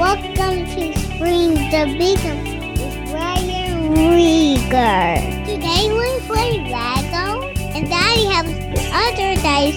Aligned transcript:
Welcome 0.00 0.64
to 0.64 0.98
Spring 0.98 1.52
the 1.68 1.94
Beacon 1.98 2.42
with 2.72 3.12
Ryan 3.12 3.94
Rieger. 3.94 5.44
Today 5.44 5.92
we 5.92 6.26
play 6.26 6.56
Lego, 6.72 7.42
and 7.76 7.86
Daddy 7.86 8.24
has 8.24 8.46
other 8.94 9.34
days 9.42 9.76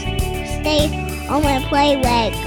stay 0.62 0.88
home 1.28 1.44
and 1.44 1.65
play 1.65 1.97
Lego. 1.97 2.39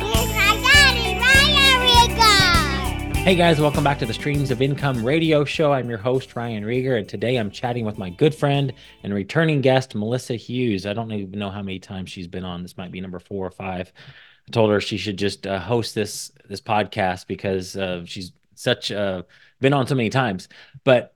My 0.00 0.58
daddy, 0.60 1.16
Ryan. 1.20 3.14
Hey 3.14 3.36
guys, 3.36 3.60
welcome 3.60 3.84
back 3.84 4.00
to 4.00 4.06
the 4.06 4.12
Streams 4.12 4.50
of 4.50 4.60
Income 4.60 5.04
radio 5.04 5.44
show. 5.44 5.72
I'm 5.72 5.88
your 5.88 5.98
host, 5.98 6.34
Ryan 6.34 6.64
Rieger, 6.64 6.98
and 6.98 7.08
today 7.08 7.36
I'm 7.36 7.52
chatting 7.52 7.84
with 7.84 7.96
my 7.96 8.10
good 8.10 8.34
friend 8.34 8.72
and 9.04 9.14
returning 9.14 9.60
guest, 9.60 9.94
Melissa 9.94 10.34
Hughes. 10.34 10.84
I 10.84 10.92
don't 10.94 11.12
even 11.12 11.38
know 11.38 11.50
how 11.50 11.62
many 11.62 11.78
times 11.78 12.10
she's 12.10 12.26
been 12.26 12.44
on. 12.44 12.62
This 12.62 12.76
might 12.76 12.90
be 12.90 13.00
number 13.00 13.20
four 13.20 13.46
or 13.46 13.52
five. 13.52 13.92
I 14.48 14.50
told 14.50 14.70
her 14.70 14.80
she 14.80 14.96
should 14.96 15.16
just 15.18 15.46
uh, 15.46 15.58
host 15.58 15.94
this 15.94 16.32
this 16.48 16.60
podcast 16.60 17.26
because 17.26 17.76
uh, 17.76 18.04
she's 18.04 18.32
such 18.54 18.92
uh, 18.92 19.22
been 19.60 19.72
on 19.72 19.86
so 19.86 19.94
many 19.94 20.10
times. 20.10 20.48
But 20.84 21.14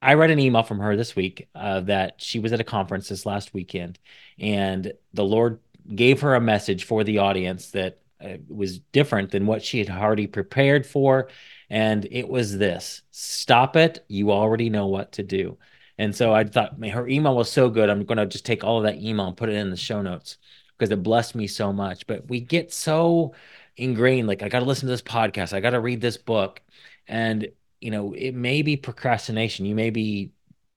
I 0.00 0.14
read 0.14 0.30
an 0.30 0.38
email 0.38 0.62
from 0.62 0.78
her 0.80 0.96
this 0.96 1.16
week 1.16 1.48
uh, 1.54 1.80
that 1.80 2.20
she 2.20 2.38
was 2.38 2.52
at 2.52 2.60
a 2.60 2.64
conference 2.64 3.08
this 3.08 3.26
last 3.26 3.54
weekend, 3.54 3.98
and 4.38 4.92
the 5.12 5.24
Lord 5.24 5.60
gave 5.94 6.20
her 6.20 6.34
a 6.34 6.40
message 6.40 6.84
for 6.84 7.04
the 7.04 7.18
audience 7.18 7.70
that 7.72 8.00
uh, 8.22 8.36
was 8.48 8.78
different 8.78 9.30
than 9.30 9.46
what 9.46 9.62
she 9.62 9.78
had 9.78 9.90
already 9.90 10.26
prepared 10.26 10.86
for, 10.86 11.28
and 11.70 12.06
it 12.10 12.28
was 12.28 12.58
this: 12.58 13.02
"Stop 13.10 13.76
it! 13.76 14.04
You 14.08 14.30
already 14.30 14.70
know 14.70 14.86
what 14.86 15.12
to 15.12 15.22
do." 15.22 15.58
And 15.98 16.14
so 16.14 16.32
I 16.32 16.44
thought 16.44 16.78
man, 16.78 16.90
her 16.90 17.08
email 17.08 17.36
was 17.36 17.50
so 17.50 17.68
good. 17.68 17.88
I'm 17.90 18.04
going 18.04 18.18
to 18.18 18.26
just 18.26 18.46
take 18.46 18.64
all 18.64 18.78
of 18.78 18.84
that 18.84 19.00
email 19.00 19.26
and 19.28 19.36
put 19.36 19.48
it 19.48 19.54
in 19.56 19.70
the 19.70 19.76
show 19.76 20.02
notes 20.02 20.38
because 20.76 20.90
it 20.90 21.02
blessed 21.02 21.34
me 21.34 21.46
so 21.46 21.72
much. 21.72 22.06
But 22.06 22.28
we 22.28 22.40
get 22.40 22.72
so 22.72 23.34
ingrained, 23.76 24.28
like 24.28 24.42
I 24.42 24.48
got 24.48 24.60
to 24.60 24.64
listen 24.64 24.86
to 24.86 24.92
this 24.92 25.02
podcast, 25.02 25.52
I 25.52 25.60
got 25.60 25.70
to 25.70 25.80
read 25.80 26.00
this 26.00 26.16
book, 26.16 26.60
and 27.08 27.48
you 27.80 27.90
know, 27.90 28.12
it 28.14 28.32
may 28.32 28.62
be 28.62 28.76
procrastination. 28.76 29.66
You 29.66 29.74
may 29.74 29.90
be 29.90 30.32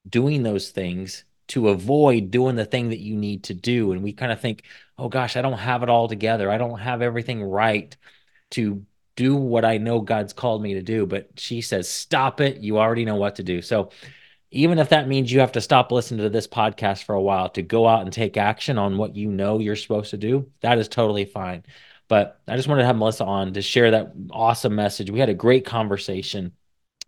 doing 0.09 0.43
those 0.43 0.69
things 0.69 1.23
to 1.49 1.69
avoid 1.69 2.31
doing 2.31 2.55
the 2.55 2.65
thing 2.65 2.89
that 2.89 2.99
you 2.99 3.15
need 3.15 3.43
to 3.45 3.53
do, 3.53 3.91
and 3.91 4.03
we 4.03 4.13
kind 4.13 4.31
of 4.31 4.41
think, 4.41 4.63
oh 4.97 5.09
gosh, 5.09 5.37
I 5.37 5.41
don't 5.41 5.57
have 5.57 5.83
it 5.83 5.89
all 5.89 6.07
together. 6.07 6.49
I 6.51 6.57
don't 6.57 6.79
have 6.79 7.01
everything 7.01 7.43
right 7.43 7.95
to 8.51 8.85
do 9.15 9.35
what 9.35 9.65
I 9.65 9.77
know 9.77 9.99
God's 9.99 10.31
called 10.33 10.61
me 10.61 10.75
to 10.75 10.81
do. 10.81 11.05
But 11.05 11.31
she 11.37 11.61
says, 11.61 11.89
stop 11.89 12.39
it. 12.39 12.57
You 12.57 12.77
already 12.77 13.03
know 13.03 13.15
what 13.15 13.35
to 13.35 13.43
do. 13.43 13.61
So 13.61 13.89
even 14.51 14.79
if 14.79 14.89
that 14.89 15.07
means 15.07 15.31
you 15.31 15.41
have 15.41 15.51
to 15.53 15.61
stop 15.61 15.91
listening 15.91 16.21
to 16.21 16.29
this 16.29 16.47
podcast 16.47 17.03
for 17.03 17.15
a 17.15 17.21
while 17.21 17.49
to 17.49 17.61
go 17.61 17.87
out 17.87 18.01
and 18.01 18.13
take 18.13 18.37
action 18.37 18.77
on 18.77 18.97
what 18.97 19.15
you 19.15 19.29
know 19.29 19.59
you're 19.59 19.75
supposed 19.75 20.11
to 20.11 20.17
do, 20.17 20.49
that 20.61 20.77
is 20.77 20.87
totally 20.87 21.25
fine. 21.25 21.63
But 22.07 22.39
I 22.47 22.55
just 22.55 22.69
wanted 22.69 22.83
to 22.83 22.87
have 22.87 22.95
Melissa 22.95 23.25
on 23.25 23.53
to 23.53 23.61
share 23.61 23.91
that 23.91 24.13
awesome 24.31 24.75
message. 24.75 25.11
We 25.11 25.19
had 25.19 25.29
a 25.29 25.33
great 25.33 25.65
conversation. 25.65 26.53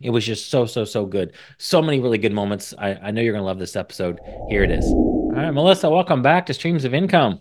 It 0.02 0.10
was 0.10 0.26
just 0.26 0.50
so, 0.50 0.66
so, 0.66 0.84
so 0.84 1.06
good. 1.06 1.34
So 1.58 1.82
many 1.82 2.02
really 2.02 2.18
good 2.18 2.34
moments. 2.34 2.74
I, 2.78 2.96
I 2.96 3.12
know 3.12 3.22
you're 3.22 3.34
going 3.34 3.42
to 3.42 3.48
love 3.48 3.60
this 3.60 3.78
episode. 3.78 4.20
Here 4.50 4.64
it 4.64 4.72
is. 4.72 4.86
All 4.86 5.32
right, 5.32 5.52
Melissa, 5.52 5.90
welcome 5.90 6.22
back 6.22 6.46
to 6.48 6.54
Streams 6.54 6.84
of 6.84 6.94
Income. 6.94 7.40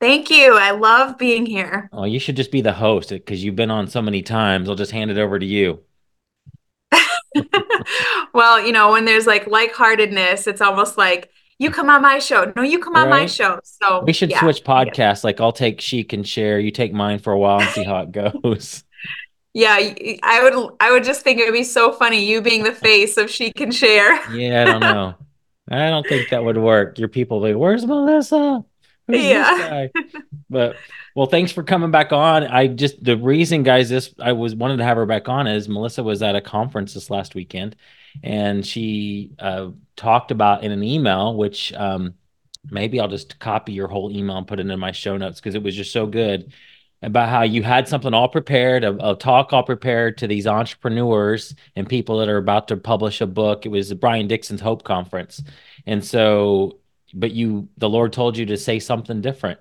Thank 0.00 0.30
you. 0.30 0.56
I 0.56 0.72
love 0.72 1.16
being 1.16 1.46
here. 1.46 1.88
Oh, 1.92 2.04
you 2.04 2.18
should 2.18 2.36
just 2.36 2.50
be 2.50 2.60
the 2.60 2.72
host 2.72 3.10
because 3.10 3.42
you've 3.42 3.56
been 3.56 3.70
on 3.70 3.86
so 3.86 4.02
many 4.02 4.20
times. 4.20 4.68
I'll 4.68 4.74
just 4.74 4.92
hand 4.92 5.10
it 5.10 5.18
over 5.18 5.38
to 5.38 5.46
you. 5.46 5.80
well, 8.32 8.64
you 8.64 8.72
know, 8.72 8.92
when 8.92 9.04
there's 9.04 9.26
like 9.26 9.46
like-heartedness, 9.46 10.46
it's 10.46 10.60
almost 10.60 10.98
like 10.98 11.30
you 11.58 11.70
come 11.70 11.88
on 11.88 12.02
my 12.02 12.18
show. 12.18 12.52
No, 12.56 12.62
you 12.62 12.78
come 12.78 12.96
on 12.96 13.08
my 13.08 13.26
show. 13.26 13.60
So 13.62 14.02
we 14.04 14.12
should 14.12 14.30
yeah, 14.30 14.40
switch 14.40 14.64
podcasts. 14.64 15.22
Yeah. 15.22 15.28
Like 15.28 15.40
I'll 15.40 15.52
take 15.52 15.80
she 15.80 16.02
can 16.02 16.24
share, 16.24 16.58
you 16.58 16.70
take 16.70 16.92
mine 16.92 17.18
for 17.18 17.32
a 17.32 17.38
while 17.38 17.60
and 17.60 17.70
see 17.70 17.84
how 17.84 18.00
it 18.00 18.12
goes. 18.12 18.84
yeah, 19.54 19.76
I 20.22 20.40
would 20.42 20.70
I 20.80 20.90
would 20.90 21.04
just 21.04 21.22
think 21.22 21.38
it 21.38 21.44
would 21.44 21.56
be 21.56 21.64
so 21.64 21.92
funny 21.92 22.24
you 22.24 22.40
being 22.42 22.64
the 22.64 22.72
face 22.72 23.16
of 23.16 23.30
she 23.30 23.52
can 23.52 23.70
share. 23.70 24.14
yeah, 24.32 24.62
I 24.62 24.64
don't 24.64 24.80
know. 24.80 25.14
I 25.70 25.88
don't 25.88 26.06
think 26.06 26.30
that 26.30 26.44
would 26.44 26.58
work. 26.58 26.98
Your 26.98 27.08
people 27.08 27.40
like, 27.40 27.56
where's 27.56 27.86
Melissa? 27.86 28.64
Who's 29.08 29.24
yeah. 29.24 29.86
But 30.50 30.76
well, 31.14 31.26
thanks 31.26 31.50
for 31.50 31.62
coming 31.62 31.90
back 31.90 32.12
on. 32.12 32.44
I 32.44 32.66
just 32.66 33.02
the 33.02 33.16
reason, 33.16 33.62
guys, 33.62 33.88
this 33.88 34.14
I 34.18 34.32
was 34.32 34.54
wanted 34.54 34.78
to 34.78 34.84
have 34.84 34.96
her 34.96 35.06
back 35.06 35.28
on 35.28 35.46
is 35.46 35.68
Melissa 35.68 36.02
was 36.02 36.22
at 36.22 36.36
a 36.36 36.40
conference 36.42 36.92
this 36.92 37.08
last 37.08 37.34
weekend, 37.34 37.76
and 38.22 38.66
she 38.66 39.32
uh, 39.38 39.70
talked 39.96 40.30
about 40.30 40.64
in 40.64 40.72
an 40.72 40.82
email, 40.82 41.36
which 41.36 41.72
um, 41.74 42.14
maybe 42.70 43.00
I'll 43.00 43.08
just 43.08 43.38
copy 43.38 43.72
your 43.72 43.88
whole 43.88 44.10
email 44.10 44.38
and 44.38 44.46
put 44.46 44.60
it 44.60 44.68
in 44.68 44.78
my 44.78 44.92
show 44.92 45.16
notes 45.16 45.40
because 45.40 45.54
it 45.54 45.62
was 45.62 45.74
just 45.74 45.92
so 45.92 46.06
good 46.06 46.52
about 47.02 47.28
how 47.28 47.42
you 47.42 47.62
had 47.62 47.88
something 47.88 48.14
all 48.14 48.28
prepared, 48.28 48.84
a, 48.84 49.10
a, 49.10 49.16
talk 49.16 49.52
all 49.52 49.64
prepared 49.64 50.18
to 50.18 50.28
these 50.28 50.46
entrepreneurs 50.46 51.54
and 51.74 51.88
people 51.88 52.18
that 52.18 52.28
are 52.28 52.36
about 52.36 52.68
to 52.68 52.76
publish 52.76 53.20
a 53.20 53.26
book. 53.26 53.66
It 53.66 53.70
was 53.70 53.92
Brian 53.94 54.28
Dixon's 54.28 54.60
Hope 54.60 54.84
Conference, 54.84 55.42
and 55.86 56.04
so 56.04 56.78
but 57.14 57.32
you 57.32 57.68
the 57.78 57.88
lord 57.88 58.12
told 58.12 58.36
you 58.36 58.46
to 58.46 58.56
say 58.56 58.78
something 58.78 59.20
different 59.20 59.60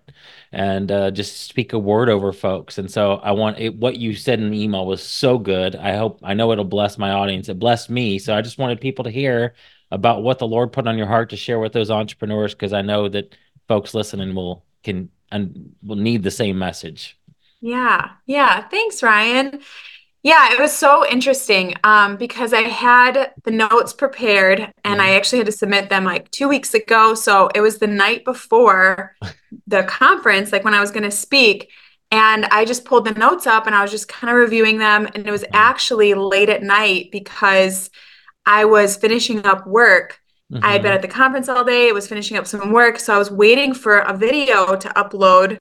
and 0.52 0.92
uh, 0.92 1.12
just 1.12 1.42
speak 1.48 1.74
a 1.74 1.80
word 1.80 2.10
over 2.10 2.34
folks. 2.34 2.78
And 2.78 2.90
so 2.90 3.16
i 3.16 3.32
want 3.32 3.60
it 3.60 3.76
what 3.76 3.98
you 3.98 4.16
said 4.16 4.40
in 4.40 4.52
the 4.52 4.62
email 4.62 4.86
was 4.86 5.04
so 5.04 5.38
good. 5.38 5.76
I 5.76 5.96
hope 5.96 6.20
i 6.24 6.34
know 6.34 6.52
it'll 6.52 6.66
bless 6.66 6.98
my 6.98 7.12
audience. 7.12 7.50
It 7.50 7.60
blessed 7.60 7.90
me. 7.90 8.20
So 8.20 8.36
i 8.36 8.42
just 8.42 8.58
wanted 8.58 8.82
people 8.82 9.04
to 9.06 9.12
hear 9.12 9.56
about 9.92 10.24
what 10.24 10.40
the 10.40 10.48
lord 10.48 10.72
put 10.72 10.88
on 10.88 10.98
your 10.98 11.08
heart 11.08 11.30
to 11.32 11.38
share 11.38 11.60
with 11.60 11.74
those 11.74 11.92
entrepreneurs 11.92 12.54
because 12.54 12.74
i 12.74 12.82
know 12.82 13.10
that 13.10 13.36
folks 13.68 13.94
listening 13.94 14.36
will 14.36 14.64
can 14.84 15.10
and 15.32 15.74
will 15.84 15.96
need 15.96 16.24
the 16.24 16.32
same 16.32 16.60
message. 16.60 17.18
Yeah. 17.62 18.12
Yeah. 18.26 18.68
Thanks 18.68 19.04
ryan 19.04 19.62
yeah, 20.24 20.54
it 20.54 20.60
was 20.60 20.72
so 20.72 21.08
interesting 21.08 21.74
um, 21.84 22.16
because 22.16 22.54
I 22.54 22.62
had 22.62 23.34
the 23.44 23.50
notes 23.50 23.92
prepared 23.92 24.72
and 24.84 25.02
I 25.02 25.16
actually 25.16 25.40
had 25.40 25.48
to 25.48 25.52
submit 25.52 25.90
them 25.90 26.04
like 26.04 26.30
two 26.30 26.48
weeks 26.48 26.76
ago. 26.76 27.16
So 27.16 27.50
it 27.56 27.62
was 27.62 27.80
the 27.80 27.88
night 27.88 28.24
before 28.24 29.16
the 29.66 29.84
conference, 29.88 30.52
like 30.52 30.64
when 30.64 30.76
I 30.76 30.80
was 30.80 30.92
going 30.92 31.04
to 31.04 31.12
speak. 31.12 31.72
And 32.12 32.46
I 32.46 32.66
just 32.66 32.86
pulled 32.86 33.06
the 33.06 33.14
notes 33.14 33.48
up 33.48 33.66
and 33.66 33.74
I 33.74 33.82
was 33.82 33.90
just 33.90 34.10
kind 34.10 34.30
of 34.30 34.38
reviewing 34.38 34.78
them. 34.78 35.08
And 35.16 35.26
it 35.26 35.32
was 35.32 35.46
actually 35.54 36.14
late 36.14 36.50
at 36.50 36.62
night 36.62 37.10
because 37.12 37.90
I 38.46 38.66
was 38.66 38.98
finishing 38.98 39.44
up 39.46 39.66
work. 39.66 40.20
Mm-hmm. 40.52 40.64
I 40.64 40.74
had 40.74 40.84
been 40.84 40.90
mm-hmm. 40.90 40.96
at 40.98 41.02
the 41.02 41.08
conference 41.08 41.50
all 41.50 41.64
day, 41.64 41.90
I 41.90 41.94
was 41.94 42.08
finishing 42.08 42.38
up 42.38 42.46
some 42.46 42.72
work. 42.72 43.00
So 43.00 43.16
I 43.16 43.18
was 43.18 43.32
waiting 43.32 43.74
for 43.74 44.00
a 44.00 44.16
video 44.16 44.76
to 44.76 44.90
upload 44.90 45.58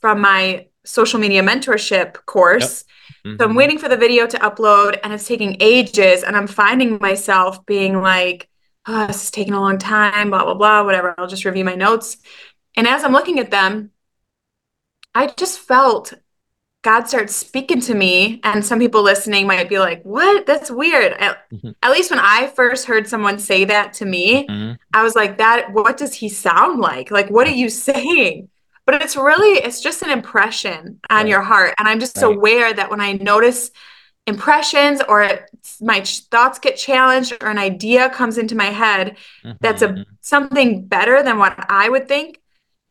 from 0.00 0.20
my 0.20 0.66
social 0.84 1.20
media 1.20 1.42
mentorship 1.42 2.14
course. 2.26 2.84
Yep 2.86 2.92
Mm-hmm. 3.24 3.36
So 3.38 3.48
I'm 3.48 3.54
waiting 3.54 3.78
for 3.78 3.88
the 3.88 3.96
video 3.96 4.26
to 4.26 4.38
upload 4.38 4.98
and 5.02 5.12
it's 5.12 5.26
taking 5.26 5.56
ages. 5.60 6.22
And 6.22 6.36
I'm 6.36 6.46
finding 6.46 6.98
myself 7.00 7.64
being 7.66 8.00
like, 8.00 8.48
oh, 8.86 9.06
this 9.06 9.24
is 9.24 9.30
taking 9.30 9.54
a 9.54 9.60
long 9.60 9.78
time, 9.78 10.30
blah, 10.30 10.44
blah, 10.44 10.54
blah, 10.54 10.84
whatever. 10.84 11.14
I'll 11.16 11.28
just 11.28 11.44
review 11.44 11.64
my 11.64 11.74
notes. 11.74 12.16
And 12.76 12.86
as 12.86 13.04
I'm 13.04 13.12
looking 13.12 13.38
at 13.38 13.50
them, 13.50 13.90
I 15.14 15.28
just 15.28 15.60
felt 15.60 16.14
God 16.82 17.06
starts 17.06 17.36
speaking 17.36 17.80
to 17.82 17.94
me. 17.94 18.40
And 18.42 18.64
some 18.64 18.80
people 18.80 19.02
listening 19.02 19.46
might 19.46 19.68
be 19.68 19.78
like, 19.78 20.02
what? 20.02 20.46
That's 20.46 20.70
weird. 20.70 21.12
At, 21.12 21.48
mm-hmm. 21.50 21.70
at 21.80 21.92
least 21.92 22.10
when 22.10 22.18
I 22.18 22.48
first 22.48 22.86
heard 22.86 23.06
someone 23.06 23.38
say 23.38 23.64
that 23.66 23.92
to 23.94 24.04
me, 24.04 24.48
mm-hmm. 24.48 24.72
I 24.92 25.04
was 25.04 25.14
like, 25.14 25.38
that, 25.38 25.72
what 25.72 25.96
does 25.96 26.14
he 26.14 26.28
sound 26.28 26.80
like? 26.80 27.12
Like, 27.12 27.30
what 27.30 27.46
are 27.46 27.52
you 27.52 27.68
saying? 27.68 28.48
But 28.86 29.00
it's 29.00 29.16
really 29.16 29.58
it's 29.58 29.80
just 29.80 30.02
an 30.02 30.10
impression 30.10 31.00
on 31.10 31.16
right. 31.18 31.28
your 31.28 31.42
heart 31.42 31.74
and 31.78 31.88
i'm 31.88 32.00
just 32.00 32.16
right. 32.16 32.24
aware 32.24 32.72
that 32.72 32.90
when 32.90 33.00
i 33.00 33.12
notice 33.12 33.70
impressions 34.26 35.00
or 35.08 35.46
my 35.80 36.00
thoughts 36.00 36.58
get 36.58 36.76
challenged 36.76 37.36
or 37.40 37.48
an 37.48 37.58
idea 37.58 38.08
comes 38.10 38.38
into 38.38 38.54
my 38.54 38.66
head 38.66 39.16
mm-hmm. 39.44 39.56
that's 39.60 39.82
a 39.82 39.88
mm-hmm. 39.88 40.02
something 40.20 40.86
better 40.86 41.22
than 41.22 41.38
what 41.38 41.54
i 41.68 41.88
would 41.88 42.06
think 42.06 42.40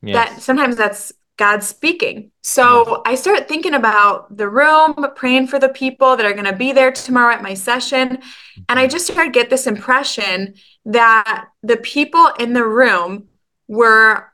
yes. 0.01 0.13
that 0.13 0.41
sometimes 0.41 0.75
that's 0.75 1.13
god 1.37 1.63
speaking 1.63 2.31
so 2.43 2.85
yes. 2.85 3.01
i 3.05 3.15
start 3.15 3.47
thinking 3.47 3.73
about 3.73 4.35
the 4.35 4.47
room 4.47 4.93
praying 5.15 5.47
for 5.47 5.57
the 5.57 5.69
people 5.69 6.17
that 6.17 6.25
are 6.25 6.33
going 6.33 6.45
to 6.45 6.55
be 6.55 6.73
there 6.73 6.91
tomorrow 6.91 7.33
at 7.33 7.41
my 7.41 7.53
session 7.53 8.19
and 8.67 8.77
i 8.77 8.83
mm-hmm. 8.83 8.91
just 8.91 9.07
started 9.07 9.33
to 9.33 9.39
get 9.39 9.49
this 9.49 9.67
impression 9.67 10.53
that 10.83 11.47
the 11.63 11.77
people 11.77 12.27
in 12.39 12.51
the 12.51 12.65
room 12.65 13.27
were 13.69 14.30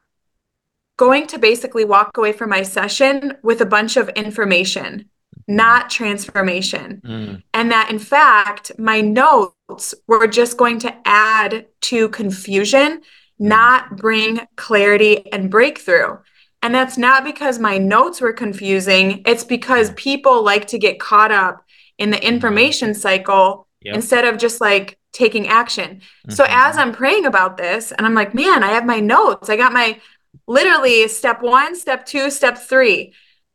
going 0.98 1.28
to 1.28 1.40
basically 1.40 1.86
walk 1.86 2.18
away 2.18 2.34
from 2.34 2.50
my 2.50 2.64
session 2.64 3.38
with 3.44 3.62
a 3.62 3.66
bunch 3.66 3.98
of 3.98 4.10
information, 4.10 5.10
not 5.48 5.90
transformation. 5.90 7.02
Mm. 7.06 7.44
And 7.54 7.72
that 7.72 7.90
in 7.92 8.00
fact, 8.00 8.72
my 8.78 9.02
notes 9.02 9.94
were 10.08 10.28
just 10.28 10.58
going 10.58 10.80
to 10.80 10.96
add 11.06 11.68
to 11.82 12.10
confusion, 12.10 13.02
not 13.40 13.96
bring 13.96 14.42
clarity 14.56 15.32
and 15.32 15.52
breakthrough. 15.52 16.18
And 16.64 16.74
that's 16.74 16.98
not 16.98 17.24
because 17.24 17.60
my 17.60 17.78
notes 17.78 18.20
were 18.20 18.34
confusing, 18.34 19.22
it's 19.26 19.44
because 19.44 19.92
people 19.92 20.44
like 20.44 20.68
to 20.68 20.80
get 20.80 21.00
caught 21.00 21.32
up 21.32 21.64
in 22.00 22.10
the 22.10 22.24
information 22.26 22.96
cycle 22.96 23.68
yep. 23.82 23.96
instead 23.96 24.26
of 24.26 24.38
just 24.38 24.60
like 24.60 24.98
taking 25.14 25.48
action. 25.48 25.98
Mm-hmm. 25.98 26.32
So 26.32 26.46
as 26.48 26.78
I'm 26.78 26.92
praying 26.92 27.26
about 27.26 27.58
this 27.58 27.92
and 27.92 28.06
I'm 28.06 28.16
like, 28.16 28.34
man, 28.34 28.64
I 28.64 28.72
have 28.72 28.86
my 28.86 29.00
notes. 29.00 29.50
I 29.50 29.56
got 29.56 29.74
my 29.74 30.00
literally 30.46 31.08
step 31.08 31.42
one, 31.42 31.76
step 31.76 32.06
two, 32.06 32.30
step 32.30 32.58
three. 32.58 33.14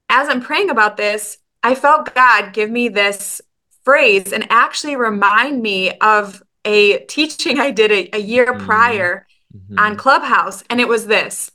As 0.08 0.28
I'm 0.28 0.40
praying 0.40 0.70
about 0.70 0.96
this, 0.96 1.38
I 1.62 1.74
felt 1.74 2.14
God 2.14 2.52
give 2.52 2.70
me 2.70 2.88
this 2.88 3.40
phrase 3.84 4.32
and 4.32 4.46
actually 4.50 4.96
remind 4.96 5.62
me 5.62 5.90
of 5.98 6.42
a 6.64 6.98
teaching 7.06 7.58
I 7.58 7.70
did 7.70 7.90
a, 7.90 8.16
a 8.16 8.20
year 8.20 8.46
Mhm. 8.46 8.64
prior 8.64 9.26
Mhm. 9.54 9.80
on 9.80 9.96
Clubhouse. 9.96 10.62
And 10.70 10.80
it 10.80 10.88
was 10.88 11.06
this 11.06 11.50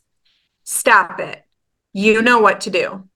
stop 0.64 1.20
it. 1.20 1.44
You 1.94 2.22
know 2.22 2.40
what 2.40 2.62
to 2.62 2.70
do. 2.70 3.08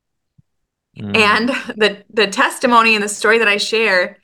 Mm. 0.98 1.16
And 1.16 1.50
the 1.78 2.04
the 2.10 2.28
testimony 2.28 2.96
and 2.96 3.04
the 3.04 3.10
story 3.10 3.38
that 3.40 3.48
I 3.48 3.58
share 3.58 4.18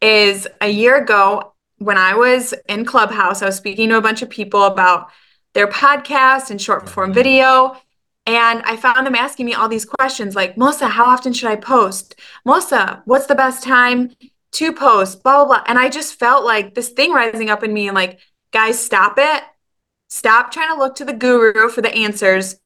is 0.00 0.48
a 0.60 0.68
year 0.68 0.96
ago 0.96 1.54
when 1.78 1.96
I 1.98 2.14
was 2.14 2.54
in 2.68 2.84
Clubhouse, 2.84 3.42
I 3.42 3.46
was 3.46 3.56
speaking 3.56 3.88
to 3.90 3.96
a 3.96 4.02
bunch 4.02 4.22
of 4.22 4.30
people 4.30 4.64
about 4.64 5.10
their 5.54 5.66
podcast 5.66 6.50
and 6.50 6.60
short 6.60 6.88
form 6.88 7.10
Mhm. 7.10 7.14
video. 7.14 7.76
And 8.26 8.62
I 8.64 8.76
found 8.76 9.06
them 9.06 9.14
asking 9.14 9.46
me 9.46 9.54
all 9.54 9.68
these 9.68 9.84
questions 9.84 10.36
like, 10.36 10.56
Melissa, 10.56 10.88
how 10.88 11.04
often 11.04 11.32
should 11.32 11.50
I 11.50 11.56
post? 11.56 12.14
Melissa, 12.44 13.02
what's 13.06 13.26
the 13.26 13.34
best 13.34 13.62
time 13.64 14.14
to 14.52 14.72
post? 14.72 15.22
Blah, 15.22 15.44
blah, 15.44 15.44
blah. 15.46 15.64
And 15.66 15.78
I 15.78 15.88
just 15.88 16.18
felt 16.18 16.44
like 16.44 16.74
this 16.74 16.90
thing 16.90 17.12
rising 17.12 17.50
up 17.50 17.64
in 17.64 17.72
me 17.72 17.88
and 17.88 17.94
like, 17.94 18.20
guys, 18.52 18.78
stop 18.78 19.14
it. 19.18 19.42
Stop 20.08 20.52
trying 20.52 20.68
to 20.72 20.78
look 20.78 20.96
to 20.96 21.04
the 21.04 21.12
guru 21.12 21.68
for 21.68 21.80
the 21.80 21.94
answers. 21.94 22.56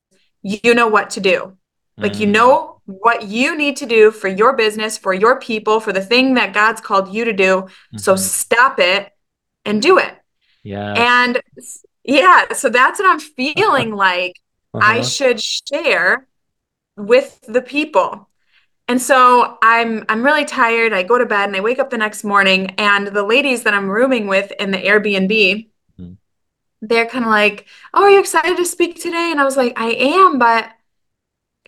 You 0.42 0.74
know 0.74 0.88
what 0.88 1.10
to 1.10 1.20
do. 1.20 1.56
Like, 1.96 2.18
you 2.18 2.26
Mm. 2.26 2.32
know 2.32 2.80
what 2.86 3.22
you 3.22 3.56
need 3.56 3.76
to 3.76 3.86
do 3.86 4.10
for 4.10 4.26
your 4.28 4.54
business, 4.54 4.98
for 4.98 5.14
your 5.14 5.38
people, 5.38 5.78
for 5.78 5.92
the 5.92 6.04
thing 6.04 6.34
that 6.34 6.52
God's 6.52 6.80
called 6.80 7.14
you 7.14 7.24
to 7.24 7.32
do. 7.32 7.68
So 7.96 8.14
Mhm. 8.14 8.18
stop 8.18 8.80
it 8.80 9.12
and 9.64 9.80
do 9.80 9.98
it. 9.98 10.14
yeah. 10.64 10.94
And 11.24 11.40
yeah, 12.04 12.52
so 12.52 12.68
that's 12.68 12.98
what 13.00 13.10
I'm 13.10 13.20
feeling 13.20 13.94
like 13.94 14.40
I 14.80 14.98
Uh-huh. 14.98 15.02
should 15.02 15.40
share 15.42 16.28
with 16.96 17.40
the 17.48 17.62
people. 17.62 18.28
And 18.88 19.00
so 19.02 19.58
I'm 19.62 20.04
I'm 20.08 20.24
really 20.24 20.44
tired. 20.44 20.92
I 20.92 21.02
go 21.04 21.18
to 21.18 21.26
bed 21.26 21.48
and 21.48 21.56
I 21.56 21.60
wake 21.60 21.78
up 21.80 21.90
the 21.90 21.98
next 21.98 22.24
morning 22.24 22.72
and 22.78 23.08
the 23.08 23.22
ladies 23.24 23.64
that 23.64 23.74
I'm 23.74 23.88
rooming 23.90 24.26
with 24.28 24.52
in 24.60 24.70
the 24.72 24.78
Airbnb, 24.78 25.70
Mhm. 25.98 26.16
they're 26.82 27.06
kind 27.06 27.24
of 27.24 27.30
like, 27.30 27.66
"Oh, 27.94 28.04
are 28.04 28.10
you 28.10 28.20
excited 28.20 28.56
to 28.58 28.64
speak 28.64 29.00
today?" 29.00 29.30
And 29.30 29.40
I 29.40 29.44
was 29.44 29.56
like, 29.56 29.72
"I 29.78 29.90
am, 29.92 30.38
but 30.38 30.70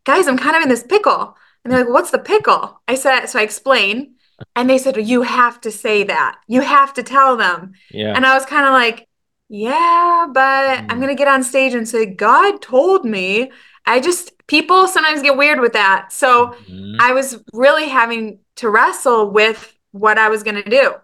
guys, 0.04 0.26
I'm 0.26 0.38
kind 0.38 0.56
of 0.56 0.62
in 0.62 0.68
this 0.68 0.82
pickle." 0.84 1.36
And 1.64 1.72
they're 1.72 1.80
like, 1.84 1.92
"What's 1.92 2.10
the 2.10 2.18
pickle?" 2.18 2.80
I 2.88 2.94
said, 2.94 3.26
so 3.26 3.38
I 3.38 3.42
explained, 3.42 4.08
and 4.54 4.68
they 4.70 4.78
said, 4.78 4.96
"You 4.96 5.22
have 5.22 5.60
to 5.62 5.70
say 5.70 6.04
that. 6.04 6.38
You 6.46 6.60
have 6.60 6.94
to 6.94 7.02
tell 7.02 7.36
them." 7.36 7.72
yeah. 7.90 8.12
And 8.14 8.24
I 8.26 8.34
was 8.34 8.46
kind 8.46 8.66
of 8.66 8.72
like, 8.72 9.08
yeah, 9.48 10.26
but 10.32 10.78
I'm 10.78 10.86
Mm. 10.88 10.96
going 10.96 11.08
to 11.08 11.14
get 11.14 11.28
on 11.28 11.42
stage 11.44 11.74
and 11.74 11.88
say, 11.88 12.06
God 12.06 12.60
told 12.62 13.04
me. 13.04 13.52
I 13.88 14.00
just, 14.00 14.32
people 14.48 14.88
sometimes 14.88 15.22
get 15.22 15.36
weird 15.36 15.60
with 15.60 15.74
that. 15.74 16.12
So 16.12 16.48
Mhm. 16.68 16.96
I 16.98 17.12
was 17.12 17.38
really 17.52 17.88
having 17.88 18.40
to 18.56 18.68
wrestle 18.68 19.30
with 19.30 19.72
what 19.92 20.18
I 20.18 20.28
was 20.28 20.42
going 20.42 20.60
to 20.62 20.68
do. 20.68 20.94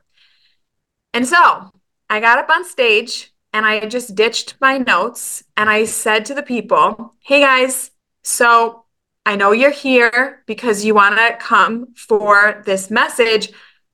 And 1.15 1.27
so 1.27 1.71
I 2.11 2.21
got 2.21 2.39
up 2.39 2.50
on 2.50 2.65
stage 2.65 3.33
and 3.53 3.65
I 3.67 3.87
just 3.87 4.15
ditched 4.15 4.56
my 4.61 4.79
notes 4.79 5.44
and 5.56 5.69
I 5.71 5.85
said 5.85 6.25
to 6.27 6.35
the 6.35 6.43
people, 6.43 7.15
hey 7.21 7.41
guys, 7.41 7.91
so 8.25 8.85
I 9.25 9.37
know 9.37 9.53
you're 9.53 9.71
here 9.71 10.43
because 10.47 10.85
you 10.85 10.94
want 10.94 11.17
to 11.19 11.37
come 11.39 11.94
for 11.94 12.62
this 12.67 12.91
message, 12.91 13.50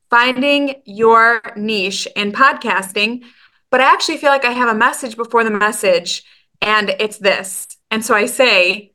finding 0.09 0.77
your 0.87 1.43
niche 1.57 2.09
in 2.17 2.33
podcasting. 2.33 3.25
But 3.71 3.81
I 3.81 3.93
actually 3.93 4.19
feel 4.19 4.31
like 4.31 4.45
I 4.45 4.53
have 4.53 4.69
a 4.69 4.79
message 4.79 5.17
before 5.17 5.45
the 5.45 5.51
message, 5.51 6.25
and 6.61 6.91
it's 6.99 7.19
this. 7.19 7.67
And 7.91 8.05
so 8.05 8.15
I 8.15 8.27
say, 8.27 8.93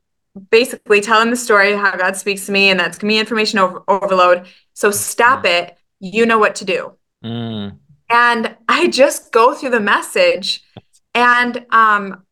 basically, 0.50 1.00
tell 1.00 1.20
them 1.20 1.30
the 1.30 1.36
story 1.36 1.72
how 1.74 1.96
God 1.96 2.16
speaks 2.16 2.46
to 2.46 2.52
me, 2.52 2.70
and 2.70 2.78
that's 2.78 2.98
giving 2.98 3.08
me 3.08 3.18
information 3.18 3.58
over- 3.58 3.82
overload. 3.88 4.46
So 4.72 4.90
stop 4.90 5.46
it. 5.46 5.76
You 6.00 6.26
know 6.26 6.38
what 6.38 6.56
to 6.56 6.64
do. 6.64 6.92
Mm. 7.24 7.78
And 8.10 8.56
I 8.68 8.88
just 8.88 9.32
go 9.32 9.54
through 9.54 9.70
the 9.70 9.80
message, 9.80 10.62
and 11.14 11.64
um, 11.70 12.24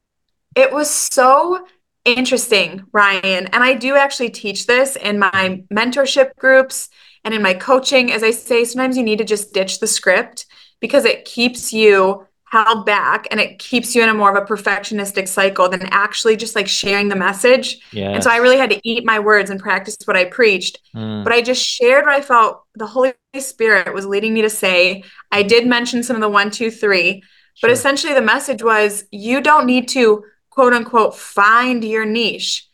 it 0.54 0.72
was 0.72 0.90
so 0.90 1.66
interesting, 2.04 2.84
Ryan. 2.92 3.46
And 3.46 3.62
I 3.62 3.74
do 3.74 3.96
actually 3.96 4.30
teach 4.30 4.66
this 4.66 4.96
in 4.96 5.18
my 5.18 5.62
mentorship 5.72 6.36
groups 6.36 6.88
and 7.24 7.32
in 7.32 7.42
my 7.42 7.54
coaching. 7.54 8.12
As 8.12 8.22
I 8.22 8.32
say, 8.32 8.64
sometimes 8.64 8.96
you 8.96 9.04
need 9.04 9.18
to 9.18 9.24
just 9.24 9.54
ditch 9.54 9.80
the 9.80 9.86
script 9.86 10.46
because 10.80 11.04
it 11.04 11.24
keeps 11.24 11.72
you 11.72 12.26
held 12.52 12.84
back 12.84 13.26
and 13.31 13.40
it 13.40 13.58
keeps 13.58 13.94
you 13.94 14.02
in 14.02 14.10
a 14.10 14.14
more 14.14 14.31
of 14.37 14.37
a 14.43 14.46
perfectionistic 14.46 15.26
cycle 15.26 15.70
than 15.70 15.82
actually 15.90 16.37
just 16.37 16.54
like 16.54 16.69
sharing 16.69 17.08
the 17.08 17.16
message. 17.16 17.78
Yes. 17.93 18.14
And 18.14 18.22
so 18.22 18.31
I 18.31 18.37
really 18.37 18.58
had 18.58 18.69
to 18.70 18.81
eat 18.87 19.06
my 19.06 19.19
words 19.19 19.49
and 19.49 19.58
practice 19.58 19.96
what 20.04 20.19
I 20.19 20.26
preached. 20.26 20.78
Mm. 20.94 21.25
But 21.25 21.32
I 21.32 21.40
just 21.40 21.64
shared 21.64 22.04
what 22.04 22.14
I 22.14 22.20
felt 22.20 22.62
the 22.75 22.87
Holy 22.87 23.14
Spirit 23.38 23.94
was 23.94 24.04
leading 24.04 24.34
me 24.34 24.43
to 24.43 24.50
say. 24.50 25.02
I 25.31 25.43
did 25.43 25.66
mention 25.66 26.02
some 26.02 26.14
of 26.14 26.20
the 26.20 26.28
one, 26.28 26.50
two, 26.50 26.70
three, 26.70 27.22
but 27.62 27.70
essentially 27.70 28.12
the 28.12 28.20
message 28.20 28.62
was 28.62 29.05
you 29.10 29.40
don't 29.40 29.64
need 29.66 29.88
to 29.88 30.22
quote 30.50 30.75
unquote 30.75 31.16
find 31.16 31.82
your 31.82 32.05
niche. 32.05 32.69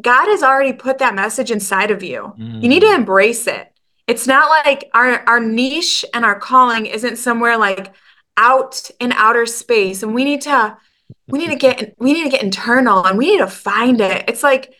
God 0.00 0.26
has 0.28 0.44
already 0.44 0.72
put 0.72 0.98
that 0.98 1.16
message 1.16 1.50
inside 1.50 1.90
of 1.90 2.04
you. 2.04 2.32
You 2.36 2.68
need 2.68 2.80
to 2.80 2.86
Mm. 2.86 2.98
embrace 2.98 3.48
it. 3.48 3.66
It's 4.06 4.28
not 4.28 4.48
like 4.64 4.90
our 4.94 5.24
our 5.26 5.40
niche 5.40 6.04
and 6.14 6.24
our 6.24 6.38
calling 6.38 6.86
isn't 6.86 7.16
somewhere 7.16 7.56
like 7.56 7.92
out 8.36 8.90
in 9.00 9.12
outer 9.12 9.46
space 9.46 10.02
and 10.02 10.14
we 10.14 10.24
need 10.24 10.42
to 10.42 10.76
we 11.28 11.38
need 11.38 11.50
to 11.50 11.56
get 11.56 11.94
we 11.98 12.12
need 12.12 12.24
to 12.24 12.30
get 12.30 12.42
internal 12.42 13.06
and 13.06 13.18
we 13.18 13.30
need 13.32 13.38
to 13.38 13.46
find 13.46 14.00
it. 14.00 14.24
It's 14.28 14.42
like 14.42 14.74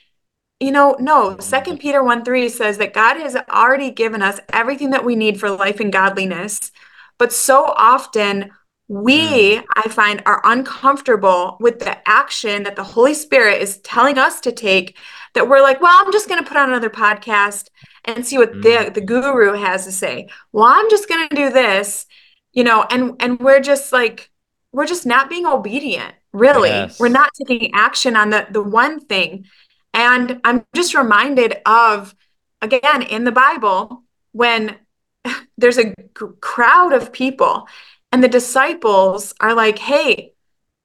you 0.61 0.71
know, 0.71 0.97
no, 1.01 1.37
Second 1.41 1.79
Peter 1.79 2.03
1 2.03 2.25
3 2.25 2.49
says 2.49 2.79
that 2.79 2.95
God 2.95 3.17
has 3.19 3.37
already 3.51 3.91
given 3.91 4.23
us 4.23 4.41
everything 4.53 4.91
that 4.91 5.05
we 5.05 5.17
need 5.17 5.39
for 5.39 5.51
life 5.51 5.81
and 5.81 5.93
godliness. 5.93 6.71
But 7.19 7.33
so 7.33 7.65
often 7.77 8.51
we, 8.89 9.59
I 9.75 9.89
find, 9.89 10.23
are 10.27 10.41
uncomfortable 10.45 11.57
with 11.61 11.81
the 11.81 11.97
action 12.09 12.62
that 12.65 12.77
the 12.77 12.85
Holy 12.85 13.15
Spirit 13.15 13.62
is 13.62 13.79
telling 13.79 14.19
us 14.19 14.41
to 14.43 14.53
take. 14.53 14.97
That 15.35 15.49
we're 15.49 15.62
like, 15.62 15.81
well, 15.81 15.97
I'm 15.99 16.12
just 16.12 16.29
going 16.29 16.43
to 16.43 16.49
put 16.49 16.57
on 16.57 16.69
another 16.69 16.91
podcast 16.91 17.69
and 18.05 18.25
see 18.25 18.39
what 18.39 18.53
the, 18.62 18.69
Mm. 18.69 18.95
the 18.95 19.00
guru 19.00 19.53
has 19.55 19.85
to 19.85 19.93
say. 19.93 20.29
Well, 20.53 20.65
I'm 20.65 20.89
just 20.91 21.09
going 21.09 21.29
to 21.29 21.35
do 21.35 21.50
this, 21.50 22.07
you 22.55 22.65
know, 22.65 22.85
and 22.91 23.15
and 23.21 23.39
we're 23.41 23.61
just 23.61 23.93
like, 23.93 24.31
we're 24.73 24.87
just 24.87 25.06
not 25.06 25.29
being 25.29 25.47
obedient. 25.47 26.15
Really, 26.33 26.71
Yes. 26.71 26.99
we're 26.99 27.09
not 27.09 27.31
taking 27.35 27.73
action 27.75 28.17
on 28.17 28.31
the 28.31 28.47
the 28.51 28.62
one 28.62 29.01
thing. 29.01 29.47
And 29.93 30.41
I'm 30.45 30.65
just 30.75 30.95
reminded 30.95 31.59
of, 31.67 32.15
again, 32.61 33.03
in 33.03 33.23
the 33.25 33.33
Bible, 33.33 34.03
when 34.33 34.77
there's 35.59 35.78
a 35.78 35.85
g- 35.85 35.95
crowd 36.40 36.93
of 36.93 37.12
people 37.12 37.69
and 38.11 38.23
the 38.23 38.28
disciples 38.28 39.35
are 39.40 39.55
like, 39.55 39.78
hey, 39.78 40.33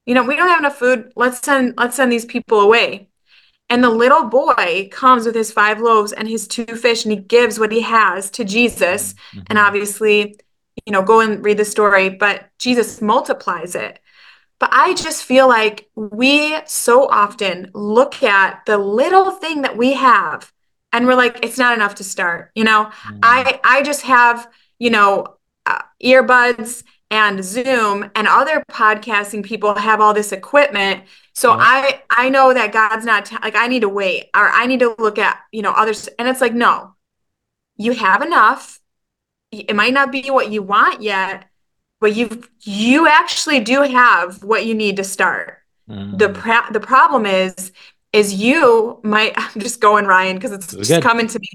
you 0.05 0.13
know, 0.13 0.23
we 0.23 0.35
don't 0.35 0.47
have 0.49 0.59
enough 0.59 0.77
food. 0.77 1.11
Let's 1.15 1.39
send, 1.43 1.73
let's 1.77 1.95
send 1.95 2.11
these 2.11 2.25
people 2.25 2.59
away. 2.61 3.09
And 3.71 3.83
the 3.83 3.89
little 3.89 4.25
boy 4.25 4.89
comes 4.91 5.25
with 5.25 5.35
his 5.35 5.51
five 5.51 5.79
loaves 5.79 6.11
and 6.11 6.27
his 6.27 6.47
two 6.47 6.65
fish, 6.65 7.05
and 7.05 7.11
he 7.11 7.19
gives 7.19 7.59
what 7.59 7.71
he 7.71 7.81
has 7.81 8.31
to 8.31 8.43
Jesus. 8.43 9.13
And 9.47 9.57
Mhm. 9.59 9.65
obviously, 9.67 10.35
you 10.85 10.93
know, 10.93 11.01
go 11.03 11.19
and 11.21 11.43
read 11.43 11.57
the 11.57 11.65
story, 11.65 12.09
but 12.09 12.49
Jesus 12.59 13.01
multiplies 13.01 13.75
it. 13.75 13.99
But 14.59 14.69
I 14.73 14.93
just 14.93 15.23
feel 15.23 15.47
like 15.47 15.89
we 15.95 16.57
so 16.65 17.07
often 17.09 17.71
look 17.73 18.23
at 18.23 18.65
the 18.65 18.77
little 18.77 19.31
thing 19.31 19.61
that 19.63 19.77
we 19.77 19.93
have 19.93 20.51
and 20.91 21.07
we're 21.07 21.15
like, 21.15 21.39
it's 21.43 21.57
not 21.57 21.73
enough 21.75 21.95
to 21.95 22.03
start. 22.03 22.51
You 22.55 22.65
know, 22.65 22.91
Mm. 23.07 23.19
I 23.23 23.59
I 23.63 23.83
just 23.83 24.01
have, 24.03 24.49
you 24.79 24.89
know, 24.89 25.35
uh, 25.65 25.81
earbuds 26.03 26.83
and 27.11 27.43
Zoom 27.43 28.09
and 28.15 28.27
other 28.27 28.63
podcasting 28.71 29.43
people 29.43 29.75
have 29.75 30.01
all 30.01 30.13
this 30.13 30.31
equipment. 30.31 31.03
So 31.33 31.51
Yeah. 31.51 31.57
I 31.61 32.03
I 32.09 32.29
know 32.29 32.53
that 32.53 32.71
God's 32.73 33.05
not 33.05 33.25
t- 33.25 33.37
like 33.41 33.55
I 33.55 33.67
need 33.67 33.81
to 33.81 33.89
wait 33.89 34.25
or 34.35 34.49
I 34.49 34.65
need 34.65 34.79
to 34.81 34.95
look 34.99 35.17
at, 35.17 35.39
you 35.51 35.61
know, 35.61 35.71
others 35.71 36.07
and 36.19 36.27
it's 36.27 36.41
like 36.41 36.53
no. 36.53 36.95
You 37.77 37.93
have 37.93 38.21
enough. 38.21 38.78
It 39.51 39.75
might 39.75 39.93
not 39.93 40.11
be 40.11 40.29
what 40.29 40.51
you 40.51 40.61
want 40.61 41.01
yet, 41.01 41.45
but 41.99 42.15
you 42.15 42.43
you 42.61 43.07
actually 43.07 43.59
do 43.59 43.81
have 43.81 44.43
what 44.43 44.65
you 44.65 44.75
need 44.75 44.97
to 44.97 45.03
start. 45.03 45.57
The 45.87 46.29
Mm. 46.29 46.33
pra- 46.35 46.71
the 46.71 46.79
problem 46.79 47.25
is 47.25 47.71
is 48.13 48.33
you 48.33 48.99
might 49.03 49.33
I'm 49.37 49.59
just 49.61 49.81
going 49.81 50.05
Ryan 50.05 50.35
because 50.37 50.51
it's 50.51 50.73
just 50.73 50.89
good. 50.91 51.03
coming 51.03 51.27
to 51.27 51.39
me. 51.39 51.49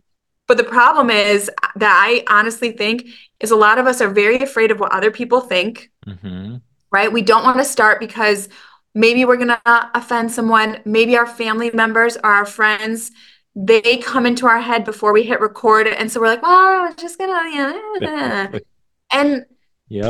But 0.47 0.57
the 0.59 0.65
problem 0.65 1.09
is 1.09 1.51
that 1.77 2.03
I 2.07 2.25
honestly 2.29 2.73
think 2.73 3.07
is 3.41 3.51
a 3.51 3.57
lot 3.57 3.79
of 3.79 3.87
us 3.87 4.01
are 4.01 4.09
very 4.09 4.39
afraid 4.41 4.71
of 4.71 4.79
what 4.81 4.93
other 4.93 5.11
people 5.11 5.41
think, 5.41 5.91
Mhm. 6.07 6.61
right? 6.91 7.11
We 7.13 7.23
don't 7.23 7.45
want 7.45 7.59
to 7.59 7.65
start 7.65 7.99
because 8.01 8.49
maybe 8.95 9.25
we're 9.25 9.37
going 9.37 9.49
to 9.49 9.61
offend 9.95 10.31
someone, 10.33 10.81
maybe 10.85 11.17
our 11.17 11.27
family 11.27 11.71
members 11.73 12.17
or 12.17 12.31
our 12.31 12.45
friends 12.47 13.11
they 13.57 13.99
come 13.99 14.27
into 14.27 14.47
our 14.47 14.61
head 14.61 14.85
before 14.85 15.13
we 15.13 15.23
hit 15.23 15.41
record 15.41 15.87
and 15.87 16.11
so 16.11 16.21
we're 16.21 16.27
like, 16.29 16.43
"Well, 16.43 16.85
I'm 16.87 16.97
just 16.97 17.19
going 17.19 17.31
to 17.31 17.57
yeah." 17.57 18.59
and 19.13 19.45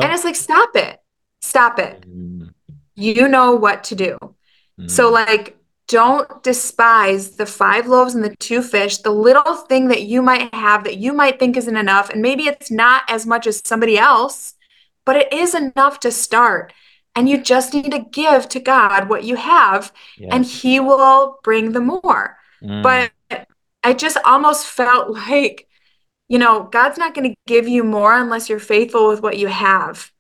and 0.03 0.13
it's 0.13 0.25
like 0.25 0.37
stop 0.37 0.71
it. 0.77 0.99
Stop 1.43 1.79
it 1.79 2.05
Mm. 2.09 2.55
you 2.95 3.29
know 3.29 3.55
what 3.55 3.85
to 3.85 3.95
do. 3.95 4.17
So 4.87 5.11
Mm. 5.11 5.13
like 5.13 5.59
don't 5.89 6.43
despise 6.43 7.37
the 7.37 7.45
five 7.45 7.87
loaves 7.87 8.15
and 8.15 8.25
the 8.25 8.35
two 8.37 8.63
fish, 8.63 8.99
the 8.99 9.11
little 9.11 9.55
thing 9.55 9.89
that 9.89 10.03
you 10.05 10.23
might 10.23 10.55
have 10.55 10.85
that 10.85 10.97
you 10.97 11.13
might 11.13 11.39
think 11.39 11.59
isn't 11.59 11.77
enough. 11.77 12.09
And 12.09 12.23
maybe 12.23 12.45
it's 12.45 12.71
not 12.71 13.03
as 13.09 13.27
much 13.27 13.47
as 13.47 13.61
somebody 13.65 13.99
else, 13.99 14.55
but 15.05 15.17
it 15.17 15.31
is 15.31 15.55
enough 15.55 16.01
to 16.01 16.11
start. 16.11 16.73
And 17.15 17.29
you 17.29 17.37
just 17.43 17.75
need 17.75 17.91
to 17.93 17.99
give 17.99 18.49
to 18.49 18.61
God 18.61 19.11
what 19.11 19.25
you 19.25 19.37
have, 19.37 19.93
yes. 20.17 20.31
and 20.33 20.45
He 20.47 20.81
will 20.81 21.39
bring 21.45 21.73
the 21.73 21.81
more. 21.81 22.39
Mm. 22.65 22.83
But 22.83 23.47
I 23.83 23.93
just 23.93 24.17
almost 24.25 24.67
felt 24.67 25.11
like, 25.11 25.69
you 26.29 26.39
know, 26.39 26.65
God's 26.65 26.99
not 26.99 27.15
going 27.15 27.31
to 27.31 27.37
give 27.47 27.69
you 27.69 27.85
more 27.85 28.17
unless 28.17 28.49
you're 28.49 28.59
faithful 28.59 29.09
with 29.09 29.23
what 29.23 29.39
you 29.39 29.49
have. 29.49 30.11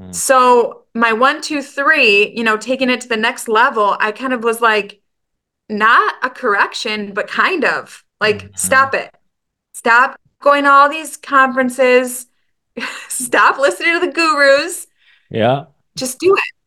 Mm. 0.00 0.14
So, 0.14 0.84
my 0.94 1.12
one, 1.12 1.40
two, 1.42 1.62
three, 1.62 2.32
you 2.36 2.44
know, 2.44 2.56
taking 2.56 2.90
it 2.90 3.00
to 3.02 3.08
the 3.08 3.16
next 3.16 3.48
level, 3.48 3.96
I 4.00 4.12
kind 4.12 4.32
of 4.32 4.44
was 4.44 4.60
like, 4.60 5.00
not 5.68 6.14
a 6.22 6.30
correction, 6.30 7.12
but 7.14 7.28
kind 7.28 7.64
of 7.64 8.04
like, 8.20 8.38
mm-hmm. 8.38 8.56
stop 8.56 8.94
it. 8.94 9.14
Stop 9.74 10.18
going 10.40 10.64
to 10.64 10.70
all 10.70 10.88
these 10.88 11.16
conferences. 11.16 12.26
stop 13.08 13.58
listening 13.58 13.94
to 13.94 14.06
the 14.06 14.12
gurus. 14.12 14.86
Yeah. 15.30 15.64
Just 15.96 16.18
do 16.18 16.34
it. 16.34 16.61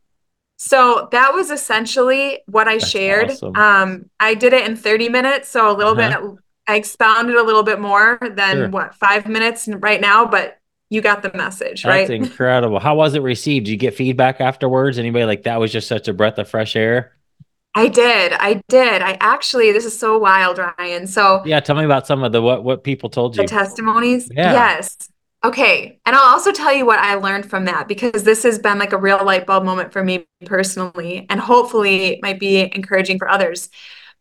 So 0.57 1.09
that 1.11 1.33
was 1.33 1.51
essentially 1.51 2.39
what 2.47 2.67
I 2.67 2.77
That's 2.77 2.89
shared. 2.89 3.31
Awesome. 3.31 3.55
Um, 3.55 4.09
I 4.19 4.35
did 4.35 4.53
it 4.53 4.67
in 4.67 4.75
30 4.75 5.09
minutes, 5.09 5.49
so 5.49 5.69
a 5.69 5.75
little 5.75 5.99
uh-huh. 5.99 6.21
bit 6.21 6.39
I 6.67 6.77
expounded 6.77 7.35
a 7.35 7.43
little 7.43 7.63
bit 7.63 7.79
more 7.79 8.17
than 8.21 8.55
sure. 8.55 8.69
what 8.69 8.95
five 8.95 9.27
minutes 9.27 9.67
right 9.67 10.01
now, 10.01 10.25
but 10.25 10.59
you 10.89 11.01
got 11.01 11.21
the 11.21 11.31
message, 11.33 11.83
That's 11.83 11.85
right? 11.85 12.07
That's 12.07 12.29
incredible. 12.29 12.79
How 12.79 12.95
was 12.95 13.13
it 13.15 13.21
received? 13.21 13.65
Did 13.65 13.71
you 13.71 13.77
get 13.77 13.95
feedback 13.95 14.41
afterwards? 14.41 14.97
Anybody 14.97 15.25
like 15.25 15.43
that 15.43 15.59
was 15.59 15.71
just 15.71 15.87
such 15.87 16.07
a 16.07 16.13
breath 16.13 16.37
of 16.37 16.49
fresh 16.49 16.75
air? 16.75 17.11
I 17.75 17.89
did. 17.89 18.31
I 18.33 18.61
did. 18.69 19.01
I 19.01 19.17
actually, 19.19 19.73
this 19.73 19.85
is 19.85 19.97
so 19.97 20.17
wild, 20.17 20.57
Ryan. 20.57 21.07
So 21.07 21.43
yeah, 21.45 21.59
tell 21.59 21.75
me 21.75 21.83
about 21.83 22.07
some 22.07 22.23
of 22.23 22.31
the 22.31 22.41
what 22.41 22.63
what 22.63 22.83
people 22.83 23.09
told 23.09 23.35
you. 23.35 23.43
The 23.43 23.49
testimonies. 23.49 24.29
Yeah. 24.31 24.53
Yes. 24.53 25.09
Okay. 25.43 25.99
And 26.05 26.15
I'll 26.15 26.33
also 26.33 26.51
tell 26.51 26.73
you 26.73 26.85
what 26.85 26.99
I 26.99 27.15
learned 27.15 27.49
from 27.49 27.65
that 27.65 27.87
because 27.87 28.23
this 28.23 28.43
has 28.43 28.57
been 28.57 28.79
like 28.79 28.93
a 28.93 28.97
real 28.97 29.23
light 29.23 29.45
bulb 29.45 29.63
moment 29.63 29.93
for 29.93 30.03
me 30.03 30.27
personally, 30.45 31.27
and 31.29 31.39
hopefully 31.39 32.05
it 32.05 32.19
might 32.23 32.39
be 32.39 32.59
encouraging 32.59 33.19
for 33.19 33.29
others. 33.29 33.69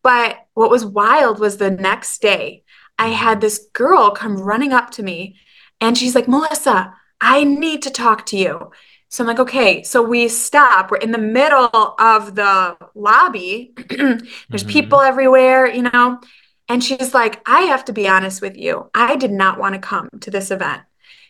But 0.03 0.37
what 0.53 0.71
was 0.71 0.85
wild 0.85 1.39
was 1.39 1.57
the 1.57 1.71
next 1.71 2.21
day, 2.21 2.65
I 2.99 3.09
had 3.09 3.41
this 3.41 3.69
girl 3.73 4.11
come 4.11 4.37
running 4.37 4.73
up 4.73 4.91
to 4.93 5.03
me 5.03 5.37
and 5.81 5.97
she's 5.97 6.15
like, 6.15 6.29
Melissa, 6.29 6.95
I 7.21 7.45
need 7.45 7.83
to 7.83 7.91
talk 7.91 8.27
to 8.27 8.37
you. 8.37 8.71
So 9.09 9.23
I'm 9.23 9.29
like, 9.29 9.39
okay. 9.39 9.83
So 9.83 10.03
we 10.03 10.29
stop. 10.29 10.91
We're 10.91 10.99
in 10.99 11.13
the 11.13 11.19
middle 11.19 11.71
of 11.99 12.35
the 12.35 12.77
lobby. 12.95 13.73
There's 13.89 14.21
mm-hmm. 14.21 14.69
people 14.69 15.01
everywhere, 15.01 15.67
you 15.67 15.83
know. 15.83 16.21
And 16.69 16.83
she's 16.83 17.15
like, 17.15 17.43
I 17.47 17.63
have 17.63 17.85
to 17.87 17.93
be 17.93 18.09
honest 18.09 18.43
with 18.43 18.57
you. 18.57 18.91
I 18.95 19.17
did 19.17 19.31
not 19.31 19.59
want 19.59 19.75
to 19.75 19.81
come 19.81 20.09
to 20.21 20.31
this 20.31 20.51
event. 20.51 20.83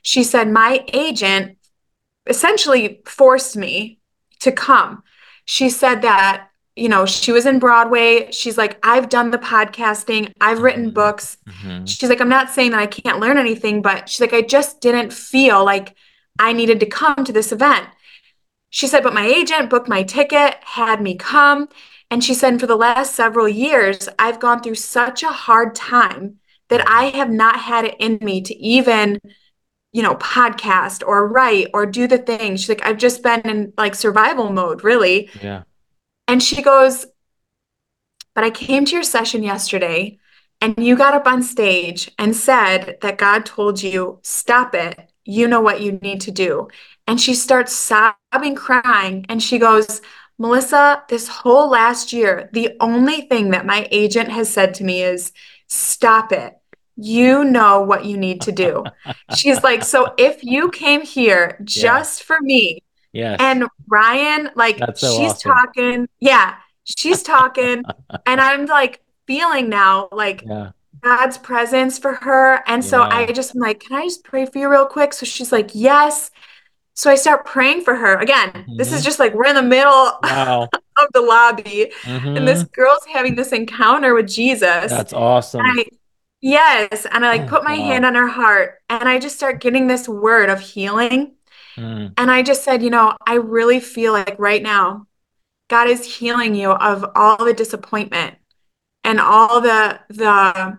She 0.05 0.23
said, 0.23 0.51
my 0.51 0.85
agent 0.93 1.57
essentially 2.27 3.01
forced 3.07 3.57
me 3.57 4.01
to 4.41 4.53
come. 4.53 5.03
She 5.47 5.71
said 5.71 6.03
that, 6.03 6.51
you 6.77 6.91
know, 6.91 7.07
she 7.07 7.33
was 7.33 7.47
in 7.47 7.59
Broadway. 7.59 8.31
She's 8.31 8.59
like, 8.59 8.79
I've 8.83 9.09
done 9.09 9.31
the 9.31 9.39
podcasting, 9.39 10.33
I've 10.43 10.61
written 10.61 10.85
mm-hmm. 10.85 10.95
books. 10.95 11.39
Mm-hmm. 11.49 11.87
She's 11.87 12.11
like, 12.11 12.21
I'm 12.21 12.29
not 12.29 12.51
saying 12.51 12.73
that 12.73 12.81
I 12.81 12.87
can't 12.87 13.19
learn 13.19 13.39
anything, 13.39 13.81
but 13.81 14.09
she's 14.09 14.21
like, 14.21 14.35
I 14.35 14.43
just 14.43 14.83
didn't 14.83 15.13
feel 15.13 15.65
like 15.65 15.97
I 16.39 16.53
needed 16.53 16.81
to 16.81 16.87
come 16.87 17.25
to 17.25 17.33
this 17.33 17.51
event. 17.51 17.87
She 18.69 18.87
said, 18.87 19.05
but 19.05 19.15
my 19.15 19.25
agent 19.25 19.71
booked 19.71 19.89
my 19.89 20.03
ticket, 20.03 20.57
had 20.65 21.01
me 21.01 21.15
come. 21.15 21.69
And 22.11 22.23
she 22.23 22.35
said, 22.35 22.61
for 22.61 22.67
the 22.67 22.77
last 22.77 23.15
several 23.15 23.49
years, 23.49 24.09
I've 24.19 24.41
gone 24.41 24.63
through 24.63 24.75
such 24.75 25.23
a 25.23 25.29
hard 25.29 25.75
time 25.75 26.41
that 26.69 26.87
I 26.87 27.05
have 27.05 27.31
not 27.31 27.57
had 27.59 27.87
it 27.87 27.97
in 27.99 28.19
me 28.21 28.43
to 28.43 28.55
even, 28.55 29.19
you 29.95 30.03
know, 30.03 30.17
podcast 30.17 31.03
or 31.07 31.27
write 31.27 31.69
or 31.73 31.87
do 31.87 32.07
the 32.07 32.19
thing. 32.19 32.57
She's 32.57 32.69
like, 32.69 32.85
I've 32.85 32.99
just 32.99 33.23
been 33.23 33.41
in 33.43 33.73
like 33.79 33.95
survival 33.95 34.51
mode, 34.51 34.85
really. 34.85 35.31
Yeah. 35.41 35.63
And 36.29 36.43
she 36.43 36.61
goes, 36.61 37.07
but 38.35 38.45
I 38.45 38.51
came 38.51 38.85
to 38.85 38.95
your 38.95 39.03
session 39.03 39.43
yesterday 39.43 40.19
and 40.61 40.79
you 40.79 40.97
got 40.97 41.15
up 41.15 41.27
on 41.27 41.43
stage 41.43 42.11
and 42.19 42.37
said 42.37 42.99
that 43.01 43.17
God 43.17 43.47
told 43.47 43.83
you, 43.83 44.19
stop 44.23 44.75
it 44.75 45.11
you 45.25 45.49
know 45.49 45.61
what 45.61 45.81
you 45.81 45.93
need 45.93 46.21
to 46.23 46.31
do. 46.31 46.69
And 47.07 47.21
she 47.21 47.35
starts 47.35 47.73
sobbing, 47.73 48.55
crying, 48.55 49.27
and 49.29 49.43
she 49.43 49.59
goes, 49.59 50.01
Melissa, 50.39 51.03
this 51.09 51.29
whole 51.29 51.71
last 51.71 52.13
year, 52.13 52.51
the 52.53 52.77
only 52.81 53.23
thing 53.23 53.51
that 53.51 53.67
my 53.67 53.87
agent 53.91 54.31
has 54.31 54.51
said 54.51 54.75
to 54.75 54.85
me 54.85 55.03
is, 55.03 55.33
stop 55.69 56.33
it. 56.33 56.59
You 56.97 57.45
know 57.45 57.83
what 57.83 58.05
you 58.05 58.17
need 58.17 58.41
to 58.43 58.53
do. 58.53 58.85
She's 59.35 59.63
like, 59.63 59.83
so 59.83 60.15
if 60.17 60.45
you 60.45 60.71
came 60.71 61.03
here 61.03 61.59
just 61.65 62.21
yeah. 62.21 62.25
for 62.27 62.41
me, 62.41 62.83
yes. 63.13 63.37
and 63.41 63.65
Ryan, 63.89 64.51
like, 64.55 64.79
so 64.97 65.19
she's 65.19 65.33
awesome. 65.33 65.53
talking, 65.53 66.09
yeah, 66.21 66.57
she's 66.85 67.23
talking, 67.23 67.83
and 68.27 68.41
I'm 68.41 68.67
like 68.67 69.03
feeling 69.27 69.69
now, 69.69 70.09
like, 70.13 70.43
yeah 70.47 70.71
God's 71.05 71.37
presence 71.37 71.99
for 71.99 72.15
her. 72.15 72.63
And 72.67 72.83
so 72.83 73.03
yeah. 73.03 73.09
I 73.09 73.33
just 73.33 73.55
am 73.55 73.61
like, 73.61 73.81
can 73.81 73.97
I 73.97 74.05
just 74.05 74.25
pray 74.25 74.47
for 74.47 74.59
you 74.59 74.71
real 74.71 74.87
quick? 74.87 75.13
So 75.13 75.27
she's 75.27 75.53
like, 75.53 75.71
yes. 75.75 76.31
So 76.95 77.11
I 77.11 77.15
start 77.15 77.45
praying 77.45 77.83
for 77.83 77.95
her. 77.95 78.19
Again, 78.19 78.51
mm-hmm. 78.51 78.77
this 78.77 78.89
is 78.89 79.01
mm-hmm. 79.01 79.05
just 79.05 79.19
like 79.19 79.35
we're 79.35 79.47
in 79.47 79.55
the 79.55 79.63
middle 79.63 80.19
wow. 80.23 80.69
of 80.73 81.07
the 81.13 81.21
lobby, 81.21 81.93
mm-hmm. 82.03 82.37
and 82.37 82.49
this 82.49 82.63
mm-hmm. 82.63 82.73
girl's 82.73 83.05
having 83.13 83.35
this 83.35 83.53
encounter 83.53 84.15
with 84.15 84.29
Jesus. 84.29 84.91
That's 84.91 85.13
awesome. 85.13 85.61
I, 85.63 85.85
yes. 86.45 87.07
And 87.11 87.25
I 87.25 87.31
like 87.31 87.43
oh, 87.43 87.49
put 87.49 87.65
my 87.65 87.79
wow. 87.79 87.85
hand 87.85 88.07
on 88.07 88.15
her 88.15 88.29
heart 88.29 88.83
and 88.89 89.09
I 89.09 89.19
just 89.19 89.37
start 89.37 89.61
getting 89.61 89.87
this 89.87 90.09
word 90.09 90.51
of 90.51 90.61
healing. 90.61 91.35
Mm. 91.77 92.13
And 92.17 92.31
I 92.31 92.43
just 92.43 92.63
said, 92.63 92.83
you 92.83 92.91
know, 92.91 93.17
I 93.27 93.35
really 93.35 93.81
feel 93.81 94.13
like 94.13 94.37
right 94.39 94.63
now, 94.63 95.07
God 95.71 95.89
is 95.89 96.05
healing 96.05 96.55
you 96.55 96.71
of 96.71 97.05
all 97.15 97.43
the 97.43 97.55
disappointment 97.55 98.37
and 99.03 99.19
all 99.19 99.63
the 99.63 99.99
the 100.11 100.79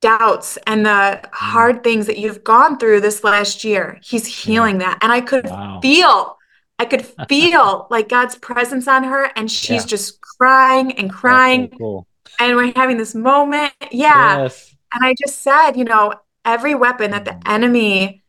doubts 0.00 0.58
and 0.66 0.84
the 0.84 0.90
mm. 0.90 1.28
hard 1.32 1.84
things 1.84 2.06
that 2.06 2.18
you've 2.18 2.42
gone 2.42 2.78
through 2.78 3.00
this 3.00 3.22
last 3.22 3.64
year. 3.64 3.98
He's 4.02 4.26
healing 4.26 4.78
that. 4.78 4.98
And 5.02 5.12
I 5.12 5.20
could 5.20 5.46
wow. 5.46 5.80
feel, 5.80 6.38
I 6.78 6.84
could 6.86 7.06
feel 7.28 7.86
like 7.90 8.08
God's 8.08 8.36
presence 8.36 8.88
on 8.88 9.04
her 9.04 9.30
and 9.36 9.50
she's 9.50 9.82
yeah. 9.82 9.86
just 9.86 10.20
crying 10.20 10.92
and 10.92 11.10
crying. 11.10 11.68
So 11.72 11.78
cool. 11.78 12.06
And 12.40 12.56
we're 12.56 12.72
having 12.74 12.96
this 12.96 13.14
moment. 13.14 13.72
Yeah. 13.92 14.42
Yes. 14.42 14.73
And 14.94 15.04
I 15.04 15.14
just 15.26 15.42
said, 15.42 15.72
you 15.72 15.84
know, 15.84 16.14
every 16.44 16.74
weapon 16.74 17.10
that 17.10 17.24
the 17.24 17.40
enemy 17.48 18.22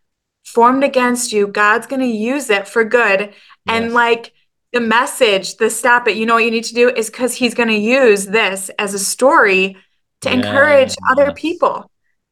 formed 0.45 0.83
against 0.83 1.31
you, 1.31 1.47
God's 1.47 1.87
going 1.87 2.01
to 2.01 2.07
use 2.07 2.49
it 2.49 2.67
for 2.67 2.83
good. 2.83 3.19
Yes. 3.19 3.33
And 3.67 3.93
like 3.93 4.33
the 4.73 4.79
message, 4.81 5.57
the 5.57 5.69
stop 5.69 6.07
it, 6.07 6.17
you 6.17 6.25
know 6.25 6.35
what 6.35 6.43
you 6.43 6.51
need 6.51 6.65
to 6.65 6.73
do 6.73 6.89
is 6.89 7.09
because 7.09 7.33
he's 7.35 7.53
going 7.53 7.69
to 7.69 7.75
use 7.75 8.25
this 8.25 8.69
as 8.79 8.93
a 8.93 8.99
story 8.99 9.77
to 10.21 10.31
encourage 10.31 10.95
other 11.11 11.31
people. 11.33 11.89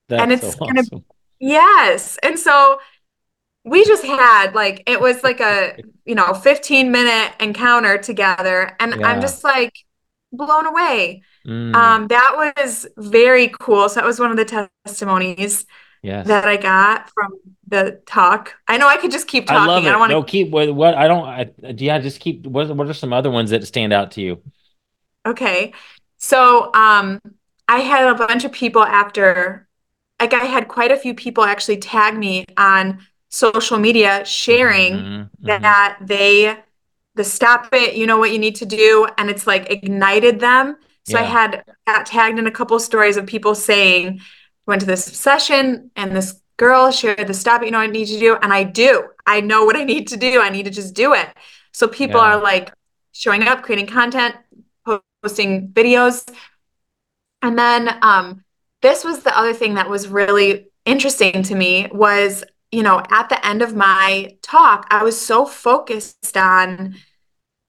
and 0.10 0.32
it's 0.32 0.54
so 0.54 0.66
gonna 0.66 0.82
awesome. 0.82 1.06
yes. 1.40 2.18
And 2.24 2.38
so 2.38 2.80
we 3.66 3.86
just 3.86 4.04
had 4.04 4.54
like 4.54 4.84
it 4.88 5.00
was 5.00 5.24
like 5.24 5.40
a 5.40 5.78
you 6.06 6.16
know 6.16 6.34
15 6.34 6.92
minute 6.92 7.34
encounter 7.40 7.98
together 7.98 8.76
and 8.80 8.96
yeah. 9.00 9.08
i'm 9.08 9.22
just 9.22 9.44
like 9.44 9.74
blown 10.32 10.66
away 10.66 11.22
mm. 11.46 11.76
um 11.76 12.08
that 12.08 12.54
was 12.58 12.88
very 12.98 13.50
cool 13.60 13.90
so 13.90 13.96
that 13.96 14.06
was 14.06 14.20
one 14.20 14.32
of 14.32 14.38
the 14.38 14.70
testimonies 14.86 15.66
yes. 16.02 16.28
that 16.28 16.46
i 16.46 16.58
got 16.58 17.10
from 17.12 17.34
the 17.68 18.00
talk 18.06 18.56
i 18.68 18.78
know 18.78 18.88
i 18.88 18.98
could 18.98 19.12
just 19.12 19.28
keep 19.28 19.48
talking 19.48 19.64
i, 19.64 19.66
love 19.68 19.84
it. 19.84 19.88
I 19.88 19.92
don't 19.92 20.00
want 20.00 20.10
to 20.12 20.16
no, 20.16 20.24
keep 20.24 20.50
what, 20.50 20.74
what 20.74 20.96
i 20.96 21.08
don't 21.08 21.26
I, 21.26 21.52
yeah 21.78 22.00
just 22.00 22.20
keep 22.20 22.46
what, 22.46 22.76
what 22.76 22.88
are 22.88 22.94
some 22.94 23.14
other 23.14 23.32
ones 23.32 23.50
that 23.50 23.66
stand 23.68 23.94
out 23.94 24.12
to 24.12 24.22
you 24.22 24.42
okay 25.26 25.74
so 26.18 26.72
um 26.74 27.20
I 27.68 27.80
had 27.80 28.08
a 28.08 28.16
bunch 28.16 28.44
of 28.46 28.52
people 28.52 28.84
after, 28.84 29.68
like 30.20 30.34
I 30.34 30.46
had 30.46 30.68
quite 30.68 30.92
a 30.92 30.98
few 30.98 31.14
people 31.14 31.44
actually 31.44 31.78
tag 31.78 32.18
me 32.18 32.46
on 32.58 33.00
social 33.30 33.80
media 33.80 34.24
sharing 34.26 34.94
mm-hmm, 34.94 35.22
mm-hmm. 35.22 35.62
that 35.62 35.98
they 36.02 36.58
the 37.16 37.24
stop 37.24 37.70
it, 37.74 37.96
you 37.96 38.08
know 38.08 38.18
what 38.18 38.32
you 38.32 38.40
need 38.40 38.56
to 38.56 38.66
do, 38.66 39.08
and 39.18 39.30
it's 39.30 39.46
like 39.46 39.72
ignited 39.72 40.40
them. 40.40 40.78
So 41.04 41.18
yeah. 41.18 41.24
I 41.24 41.26
had 41.26 41.64
got 41.86 42.06
tagged 42.06 42.40
in 42.40 42.48
a 42.48 42.52
couple 42.52 42.76
of 42.76 42.82
stories 42.82 43.18
of 43.18 43.26
people 43.26 43.56
saying, 43.56 44.22
went 44.66 44.82
to 44.82 44.88
this 44.88 45.04
session 45.04 45.92
and 45.96 46.16
this 46.16 46.40
girl 46.58 46.92
shared 46.92 47.28
the 47.28 47.34
stop 47.34 47.64
you 47.64 47.72
know 47.72 47.80
I 47.80 47.88
need 47.88 48.06
to 48.06 48.20
do, 48.20 48.38
and 48.42 48.54
I 48.54 48.64
do. 48.64 49.10
I 49.26 49.42
know 49.42 49.66
what 49.66 49.76
I 49.76 49.84
need 49.84 50.08
to 50.10 50.18
do. 50.18 50.42
I 50.42 50.50
need 50.50 50.64
to 50.64 50.72
just 50.72 50.94
do 50.94 51.14
it. 51.14 51.28
So 51.72 51.88
people 51.88 52.22
yeah. 52.22 52.36
are 52.36 52.42
like 52.42 52.72
showing 53.12 53.44
up, 53.44 53.64
creating 53.64 53.88
content, 53.88 54.36
posting 55.24 55.70
videos. 55.70 56.28
And 57.42 57.58
then 57.58 57.98
um, 58.02 58.44
this 58.82 59.04
was 59.04 59.24
the 59.24 59.38
other 59.38 59.54
thing 59.54 59.76
that 59.76 59.90
was 59.90 60.08
really 60.08 60.68
interesting 60.86 61.44
to 61.44 61.56
me 61.56 61.88
was, 61.92 62.44
you 62.72 62.84
know, 62.84 63.02
at 63.10 63.30
the 63.30 63.46
end 63.46 63.62
of 63.62 63.76
my 63.76 64.38
talk, 64.42 64.88
I 64.90 65.04
was 65.04 65.20
so 65.20 65.46
focused 65.46 66.38
on 66.38 66.96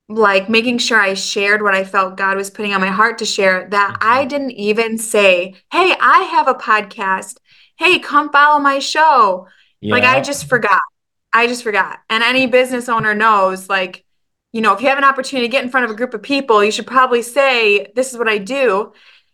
like 0.08 0.48
making 0.48 0.78
sure 0.78 1.00
I 1.00 1.14
shared 1.14 1.62
what 1.62 1.74
I 1.74 1.84
felt 1.84 2.16
God 2.16 2.36
was 2.36 2.50
putting 2.50 2.74
on 2.74 2.80
my 2.80 2.88
heart 2.88 3.18
to 3.18 3.24
share 3.24 3.66
that 3.70 3.94
Mhm. 3.94 4.06
I 4.06 4.24
didn't 4.26 4.50
even 4.52 4.98
say, 4.98 5.54
Hey, 5.72 5.94
I 6.00 6.24
have 6.24 6.46
a 6.48 6.54
podcast. 6.54 7.36
Hey, 7.76 7.98
come 7.98 8.30
follow 8.30 8.60
my 8.60 8.78
show. 8.78 9.46
Like 9.92 10.04
I 10.04 10.20
just 10.20 10.48
forgot. 10.48 10.80
I 11.32 11.46
just 11.46 11.62
forgot. 11.62 11.98
And 12.08 12.22
any 12.22 12.46
business 12.46 12.88
owner 12.88 13.14
knows, 13.14 13.68
like, 13.68 14.04
you 14.52 14.60
know, 14.60 14.72
if 14.74 14.80
you 14.80 14.88
have 14.88 14.98
an 14.98 15.04
opportunity 15.04 15.48
to 15.48 15.50
get 15.52 15.64
in 15.64 15.70
front 15.70 15.84
of 15.84 15.90
a 15.90 15.94
group 15.94 16.14
of 16.14 16.22
people, 16.22 16.62
you 16.64 16.70
should 16.70 16.86
probably 16.86 17.22
say, 17.22 17.88
This 17.96 18.12
is 18.12 18.18
what 18.18 18.28
I 18.28 18.38
do. 18.38 18.92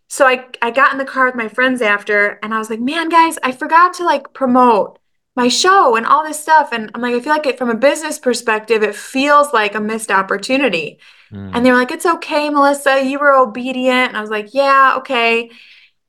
So 0.09 0.25
I, 0.27 0.45
I 0.61 0.71
got 0.71 0.91
in 0.91 0.97
the 0.97 1.05
car 1.05 1.25
with 1.25 1.35
my 1.35 1.47
friends 1.47 1.81
after 1.81 2.39
and 2.43 2.53
I 2.53 2.57
was 2.59 2.69
like, 2.69 2.81
man, 2.81 3.07
guys, 3.07 3.37
I 3.43 3.51
forgot 3.53 3.93
to 3.95 4.03
like 4.03 4.33
promote 4.33 4.99
my 5.35 5.47
show 5.47 5.95
and 5.95 6.05
all 6.05 6.23
this 6.25 6.41
stuff. 6.41 6.69
And 6.71 6.91
I'm 6.93 7.01
like, 7.01 7.15
I 7.15 7.19
feel 7.19 7.33
like 7.33 7.45
it 7.45 7.57
from 7.57 7.69
a 7.69 7.75
business 7.75 8.19
perspective, 8.19 8.83
it 8.83 8.95
feels 8.95 9.53
like 9.53 9.75
a 9.75 9.79
missed 9.79 10.11
opportunity. 10.11 10.99
Mm. 11.31 11.51
And 11.53 11.65
they 11.65 11.71
were 11.71 11.77
like, 11.77 11.91
it's 11.91 12.05
okay, 12.05 12.49
Melissa, 12.49 13.03
you 13.03 13.19
were 13.19 13.33
obedient. 13.33 14.09
And 14.09 14.17
I 14.17 14.21
was 14.21 14.29
like, 14.29 14.53
yeah, 14.53 14.95
okay. 14.97 15.49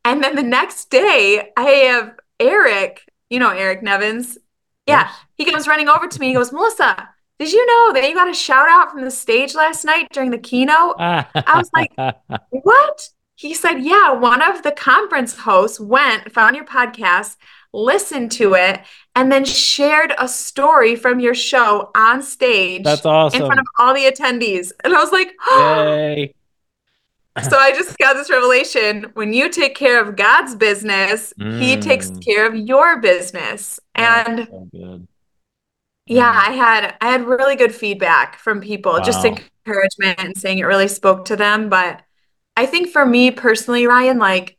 And 0.04 0.22
then 0.22 0.34
the 0.34 0.42
next 0.42 0.90
day, 0.90 1.50
I 1.56 1.62
have 1.62 2.14
Eric, 2.40 3.04
you 3.30 3.38
know, 3.38 3.50
Eric 3.50 3.82
Nevins. 3.82 4.38
Yeah, 4.86 5.02
Yes. 5.02 5.14
he 5.36 5.44
comes 5.44 5.68
running 5.68 5.88
over 5.88 6.08
to 6.08 6.20
me. 6.20 6.28
He 6.28 6.34
goes, 6.34 6.52
Melissa, 6.52 7.08
did 7.38 7.52
you 7.52 7.64
know 7.64 7.92
that 7.92 8.08
you 8.08 8.14
got 8.16 8.28
a 8.28 8.34
shout 8.34 8.68
out 8.68 8.90
from 8.90 9.02
the 9.02 9.10
stage 9.12 9.54
last 9.54 9.84
night 9.84 10.08
during 10.12 10.30
the 10.32 10.38
keynote? 10.38 10.96
I 10.98 11.24
was 11.56 11.70
like, 11.72 11.92
what? 12.50 13.08
He 13.36 13.54
said, 13.54 13.78
yeah, 13.78 14.12
one 14.12 14.42
of 14.42 14.62
the 14.64 14.72
conference 14.72 15.38
hosts 15.38 15.78
went, 15.78 16.32
found 16.32 16.56
your 16.56 16.64
podcast, 16.64 17.36
listened 17.72 18.32
to 18.32 18.54
it, 18.54 18.80
and 19.14 19.30
then 19.30 19.44
shared 19.44 20.14
a 20.18 20.26
story 20.26 20.96
from 20.96 21.20
your 21.20 21.34
show 21.34 21.90
on 21.94 22.22
stage 22.22 22.84
That's 22.84 23.04
awesome. 23.04 23.42
in 23.42 23.46
front 23.46 23.60
of 23.60 23.66
all 23.78 23.94
the 23.94 24.04
attendees. 24.10 24.72
And 24.84 24.94
I 24.94 24.98
was 24.98 25.12
like, 25.12 25.32
Yay. 25.58 26.34
so 27.48 27.56
I 27.58 27.72
just 27.72 27.96
got 27.98 28.14
this 28.14 28.30
revelation. 28.30 29.10
When 29.14 29.32
you 29.32 29.48
take 29.50 29.74
care 29.74 30.00
of 30.02 30.16
God's 30.16 30.54
business, 30.54 31.32
He 31.38 31.76
takes 31.76 32.10
Mm. 32.10 32.24
care 32.24 32.46
of 32.46 32.54
your 32.56 33.00
business. 33.00 33.80
And 33.94 34.48
so 34.48 35.00
yeah, 36.06 36.32
Mm. 36.32 36.48
I 36.48 36.52
had 36.52 36.96
I 37.00 37.06
had 37.12 37.26
really 37.26 37.56
good 37.56 37.74
feedback 37.74 38.38
from 38.38 38.60
people, 38.60 38.98
just 39.00 39.24
encouragement 39.24 40.18
and 40.18 40.36
saying 40.36 40.58
it 40.58 40.64
really 40.64 40.88
spoke 40.88 41.24
to 41.26 41.36
them. 41.36 41.68
But 41.68 42.02
I 42.56 42.66
think 42.66 42.88
for 42.90 43.06
me 43.06 43.30
personally, 43.30 43.86
Ryan, 43.86 44.18
like 44.18 44.56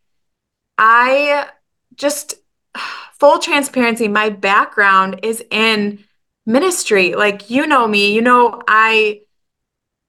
I 0.78 1.48
just 1.96 2.36
full 3.24 3.40
transparency, 3.40 4.10
my 4.10 4.28
background 4.28 5.22
is 5.24 5.42
in 5.50 6.04
ministry. 6.46 7.16
Like 7.16 7.50
you 7.50 7.66
know 7.66 7.88
me, 7.88 8.14
you 8.14 8.22
know 8.22 8.62
I 8.68 9.22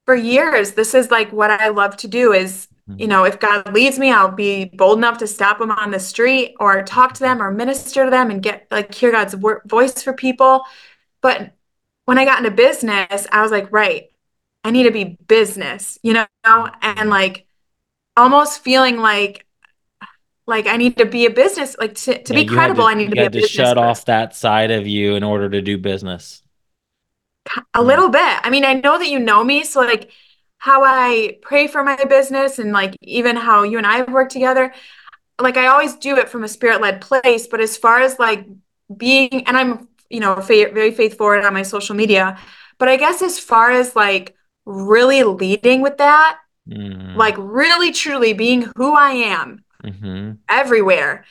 for 0.05 0.17
years 0.17 0.73
this 0.73 0.95
is 0.95 1.13
like 1.13 1.33
what 1.33 1.49
I 1.49 1.69
love 1.69 1.97
to 1.99 2.09
do 2.09 2.33
is 2.33 2.67
mm-hmm. 2.91 3.01
you 3.01 3.07
know 3.07 3.23
if 3.23 3.39
God 3.39 3.73
leads 3.73 4.01
me, 4.01 4.11
I'll 4.11 4.33
be 4.33 4.65
bold 4.65 4.99
enough 4.99 5.19
to 5.19 5.29
stop 5.29 5.61
them 5.61 5.71
on 5.71 5.93
the 5.93 6.01
street 6.01 6.57
or 6.59 6.83
talk 6.83 7.15
to 7.15 7.21
them 7.21 7.41
or 7.41 7.53
minister 7.53 8.05
to 8.05 8.11
them 8.11 8.33
and 8.33 8.43
get 8.43 8.67
like 8.73 8.93
hear 8.93 9.13
God's 9.13 9.37
wor- 9.37 9.63
voice 9.65 10.03
for 10.03 10.13
people. 10.13 10.65
But 11.21 11.53
when 12.07 12.19
I 12.19 12.25
got 12.25 12.39
into 12.39 12.51
business, 12.51 13.29
I 13.31 13.43
was 13.43 13.53
like, 13.53 13.71
right, 13.71 14.09
I 14.65 14.73
need 14.73 14.85
to 14.85 14.91
be 14.91 15.19
business, 15.29 16.01
you 16.03 16.15
know, 16.15 16.27
and 16.83 17.11
like 17.11 17.47
almost 18.17 18.65
feeling 18.65 18.97
like 18.97 19.44
like 20.47 20.67
I 20.67 20.77
need 20.77 20.97
to 20.99 21.07
be 21.07 21.27
a 21.27 21.31
business, 21.31 21.77
like 21.79 21.95
to, 21.97 22.23
to 22.23 22.33
Yeah, 22.33 22.35
be 22.35 22.45
credible, 22.45 22.85
to, 22.85 22.87
I 22.87 22.95
need 22.95 23.11
to 23.11 23.17
be 23.17 23.25
a 23.25 23.31
to 23.31 23.41
business 23.41 23.73
shut 23.73 23.79
person. 23.79 23.79
off 23.79 24.05
that 24.07 24.35
side 24.35 24.71
of 24.71 24.87
you 24.87 25.15
in 25.15 25.23
order 25.23 25.49
to 25.51 25.63
do 25.63 25.79
business. 25.79 26.43
A 27.75 27.83
little 27.83 28.09
bit. 28.09 28.21
I 28.43 28.51
mean, 28.51 28.65
I 28.65 28.75
know 28.75 28.99
that 28.99 29.09
you 29.09 29.19
know 29.19 29.45
me, 29.45 29.65
so 29.65 29.81
like 29.81 30.11
how 30.59 30.83
I 30.83 31.37
pray 31.43 31.67
for 31.67 31.83
my 31.85 31.97
business 32.05 32.59
and 32.59 32.73
like 32.73 32.97
even 33.03 33.37
how 33.37 33.63
you 33.65 33.77
and 33.79 33.87
I 33.87 33.99
have 33.99 34.09
worked 34.11 34.33
together, 34.33 34.73
like 35.41 35.57
I 35.57 35.69
always 35.69 35.97
do 35.97 36.17
it 36.19 36.29
from 36.29 36.45
a 36.45 36.49
spirit-led 36.49 37.01
place, 37.03 37.47
but 37.49 37.61
as 37.61 37.77
far 37.77 38.01
as 38.01 38.19
like 38.19 38.47
being 38.97 39.47
and 39.47 39.57
I'm, 39.57 39.89
you 40.11 40.21
know, 40.21 40.37
fa 40.37 40.71
very 40.75 40.93
faithful 40.93 41.29
on 41.29 41.55
my 41.55 41.63
social 41.63 41.97
media, 41.97 42.39
but 42.79 42.89
I 42.89 42.97
guess 42.97 43.23
as 43.23 43.39
far 43.39 43.71
as 43.73 43.97
like 43.97 44.35
really 44.67 45.25
leading 45.25 45.83
with 45.83 45.99
that, 45.99 46.39
Mm. 46.67 47.15
like 47.15 47.37
really 47.39 47.93
truly 47.93 48.33
being 48.35 48.71
who 48.77 48.95
I 48.95 49.13
am 49.13 49.64
Mhm. 49.85 50.39
everywhere, 50.49 51.25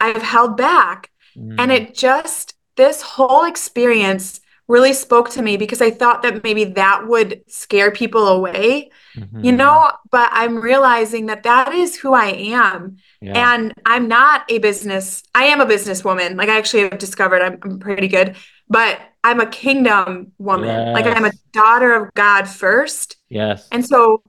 I've 0.00 0.22
held 0.22 0.56
back. 0.56 1.10
And 1.36 1.70
Mm. 1.70 1.76
it 1.76 1.94
just, 1.94 2.54
this 2.76 3.02
whole 3.02 3.44
experience 3.44 4.40
really 4.66 4.92
spoke 4.92 5.30
to 5.30 5.42
me 5.42 5.56
because 5.56 5.80
I 5.80 5.90
thought 5.90 6.22
that 6.22 6.42
maybe 6.42 6.64
that 6.64 7.06
would 7.08 7.42
scare 7.48 7.90
people 7.90 8.28
away, 8.28 8.90
you 9.14 9.52
Mhm. 9.52 9.56
know, 9.56 9.90
but 10.10 10.28
I'm 10.32 10.58
realizing 10.58 11.26
that 11.26 11.44
that 11.44 11.72
is 11.74 11.96
who 11.96 12.12
I 12.12 12.26
am. 12.28 12.96
Yeah. 13.20 13.52
And 13.54 13.72
I'm 13.86 14.08
not 14.08 14.44
a 14.50 14.58
business, 14.58 15.22
I 15.34 15.44
am 15.44 15.60
a 15.60 15.66
businesswoman. 15.66 16.36
Like 16.36 16.48
I 16.50 16.58
actually 16.58 16.82
have 16.82 16.98
discovered 16.98 17.40
I'm, 17.42 17.58
I'm 17.62 17.78
pretty 17.78 18.08
good, 18.08 18.36
but 18.68 19.00
I'm 19.24 19.40
a 19.40 19.46
kingdom 19.46 20.32
woman. 20.38 20.92
Like 20.92 21.06
I'm 21.06 21.24
a 21.24 21.32
daughter 21.52 21.94
of 21.94 22.12
God 22.14 22.46
first. 22.48 23.16
Yes. 23.30 23.68
And 23.72 23.84
so 23.84 24.22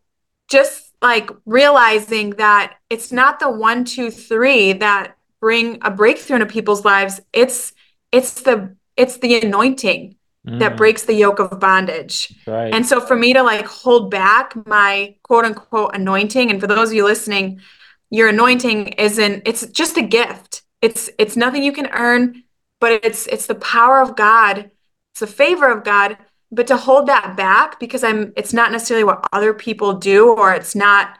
just 0.49 0.88
like 1.01 1.29
realizing 1.45 2.31
that 2.31 2.75
it's 2.89 3.11
not 3.11 3.39
the 3.39 3.49
one, 3.49 3.85
two, 3.85 4.11
three 4.11 4.73
that 4.73 5.15
bring 5.39 5.77
a 5.81 5.91
breakthrough 5.91 6.35
into 6.37 6.45
people's 6.47 6.83
lives. 6.85 7.21
It's 7.33 7.73
it's 8.11 8.41
the 8.41 8.75
it's 8.97 9.17
the 9.17 9.39
anointing 9.41 10.15
that 10.57 10.73
Mm. 10.73 10.77
breaks 10.77 11.03
the 11.03 11.13
yoke 11.13 11.39
of 11.39 11.59
bondage. 11.59 12.33
Right. 12.47 12.73
And 12.73 12.85
so 12.85 12.99
for 12.99 13.15
me 13.15 13.33
to 13.33 13.43
like 13.43 13.65
hold 13.65 14.09
back 14.11 14.53
my 14.65 15.15
quote 15.23 15.45
unquote 15.45 15.95
anointing, 15.95 16.49
and 16.49 16.59
for 16.59 16.67
those 16.67 16.89
of 16.89 16.95
you 16.95 17.05
listening, 17.05 17.61
your 18.09 18.29
anointing 18.29 18.89
isn't 18.89 19.43
it's 19.45 19.65
just 19.67 19.97
a 19.97 20.01
gift. 20.01 20.63
It's 20.81 21.09
it's 21.19 21.35
nothing 21.37 21.63
you 21.63 21.71
can 21.71 21.87
earn, 21.93 22.43
but 22.79 22.91
it's 23.05 23.27
it's 23.27 23.45
the 23.45 23.55
power 23.55 24.01
of 24.01 24.15
God. 24.15 24.71
It's 25.13 25.19
the 25.21 25.27
favor 25.27 25.67
of 25.69 25.83
God. 25.83 26.17
But 26.51 26.67
to 26.67 26.77
hold 26.77 27.07
that 27.07 27.37
back 27.37 27.79
because 27.79 28.03
I'm 28.03 28.33
it's 28.35 28.53
not 28.53 28.71
necessarily 28.71 29.03
what 29.03 29.27
other 29.31 29.53
people 29.53 29.93
do 29.93 30.29
or 30.33 30.53
it's 30.53 30.75
not 30.75 31.17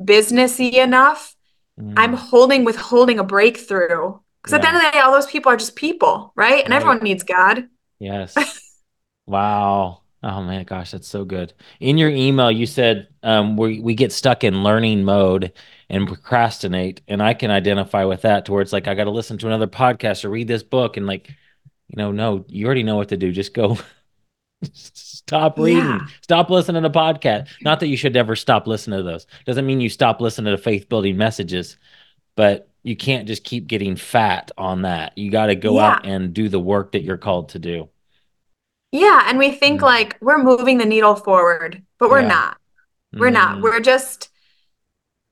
businessy 0.00 0.74
enough. 0.74 1.34
I'm 1.96 2.12
Mm. 2.14 2.18
holding 2.18 2.64
withholding 2.64 3.18
a 3.18 3.24
breakthrough. 3.24 4.18
Because 4.42 4.52
at 4.54 4.62
the 4.62 4.68
end 4.68 4.76
of 4.76 4.82
the 4.82 4.90
day, 4.92 5.00
all 5.00 5.12
those 5.12 5.26
people 5.26 5.50
are 5.50 5.56
just 5.56 5.74
people, 5.76 6.32
right? 6.36 6.62
And 6.64 6.70
Right. 6.72 6.76
everyone 6.76 7.02
needs 7.02 7.22
God. 7.22 7.68
Yes. 7.98 8.34
Wow. 9.26 10.02
Oh 10.22 10.42
man, 10.42 10.64
gosh, 10.64 10.90
that's 10.90 11.08
so 11.08 11.24
good. 11.24 11.52
In 11.80 11.98
your 11.98 12.10
email, 12.10 12.50
you 12.50 12.66
said 12.66 13.08
um, 13.22 13.56
we 13.56 13.80
we 13.80 13.94
get 13.94 14.12
stuck 14.12 14.42
in 14.44 14.62
learning 14.62 15.04
mode 15.04 15.52
and 15.90 16.06
procrastinate, 16.08 17.02
and 17.08 17.22
I 17.22 17.34
can 17.34 17.50
identify 17.50 18.04
with 18.04 18.22
that. 18.22 18.44
Towards 18.46 18.72
like 18.72 18.88
I 18.88 18.94
got 18.94 19.04
to 19.04 19.10
listen 19.10 19.38
to 19.38 19.46
another 19.46 19.66
podcast 19.66 20.24
or 20.24 20.30
read 20.30 20.48
this 20.48 20.62
book, 20.62 20.96
and 20.96 21.06
like, 21.06 21.28
you 21.88 21.96
know, 21.96 22.10
no, 22.12 22.44
you 22.48 22.66
already 22.66 22.82
know 22.82 22.96
what 22.96 23.10
to 23.10 23.16
do. 23.16 23.32
Just 23.32 23.54
go. 23.54 23.78
Stop 24.72 25.58
reading. 25.58 25.84
Yeah. 25.84 26.06
Stop 26.22 26.50
listening 26.50 26.82
to 26.82 26.90
podcast. 26.90 27.48
Not 27.62 27.80
that 27.80 27.88
you 27.88 27.96
should 27.96 28.16
ever 28.16 28.36
stop 28.36 28.66
listening 28.66 28.98
to 28.98 29.02
those. 29.02 29.26
Doesn't 29.46 29.66
mean 29.66 29.80
you 29.80 29.88
stop 29.88 30.20
listening 30.20 30.54
to 30.54 30.62
faith 30.62 30.88
building 30.88 31.16
messages, 31.16 31.76
but 32.36 32.68
you 32.82 32.96
can't 32.96 33.26
just 33.26 33.44
keep 33.44 33.66
getting 33.66 33.96
fat 33.96 34.50
on 34.58 34.82
that. 34.82 35.16
You 35.16 35.30
got 35.30 35.46
to 35.46 35.54
go 35.54 35.78
out 35.78 36.04
and 36.06 36.34
do 36.34 36.48
the 36.50 36.60
work 36.60 36.92
that 36.92 37.02
you're 37.02 37.16
called 37.16 37.50
to 37.50 37.58
do. 37.58 37.88
Yeah. 38.92 39.24
And 39.26 39.38
we 39.38 39.50
think 39.52 39.80
Mm. 39.80 39.84
like 39.84 40.16
we're 40.20 40.42
moving 40.42 40.78
the 40.78 40.84
needle 40.84 41.16
forward, 41.16 41.82
but 41.98 42.10
we're 42.10 42.20
Yeah. 42.20 42.28
not. 42.28 42.58
We're 43.14 43.30
not. 43.30 43.58
Mm. 43.58 43.62
We're 43.62 43.80
just 43.80 44.28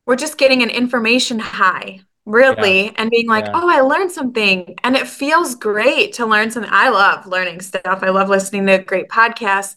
we're 0.06 0.16
just 0.16 0.36
getting 0.38 0.62
an 0.64 0.70
information 0.70 1.38
high, 1.38 2.00
really, 2.24 2.92
and 2.96 3.10
being 3.10 3.28
like, 3.28 3.46
Yeah. 3.46 3.52
oh, 3.54 3.68
I 3.68 3.80
learned 3.80 4.12
something. 4.12 4.76
And 4.84 4.96
it 4.96 5.08
feels 5.08 5.54
great 5.54 6.14
to 6.14 6.26
learn 6.26 6.50
something. 6.50 6.70
I 6.72 6.88
love 6.90 7.26
learning 7.26 7.60
stuff. 7.60 8.00
I 8.02 8.10
love 8.10 8.28
listening 8.28 8.66
to 8.66 8.78
great 8.78 9.08
podcasts. 9.08 9.76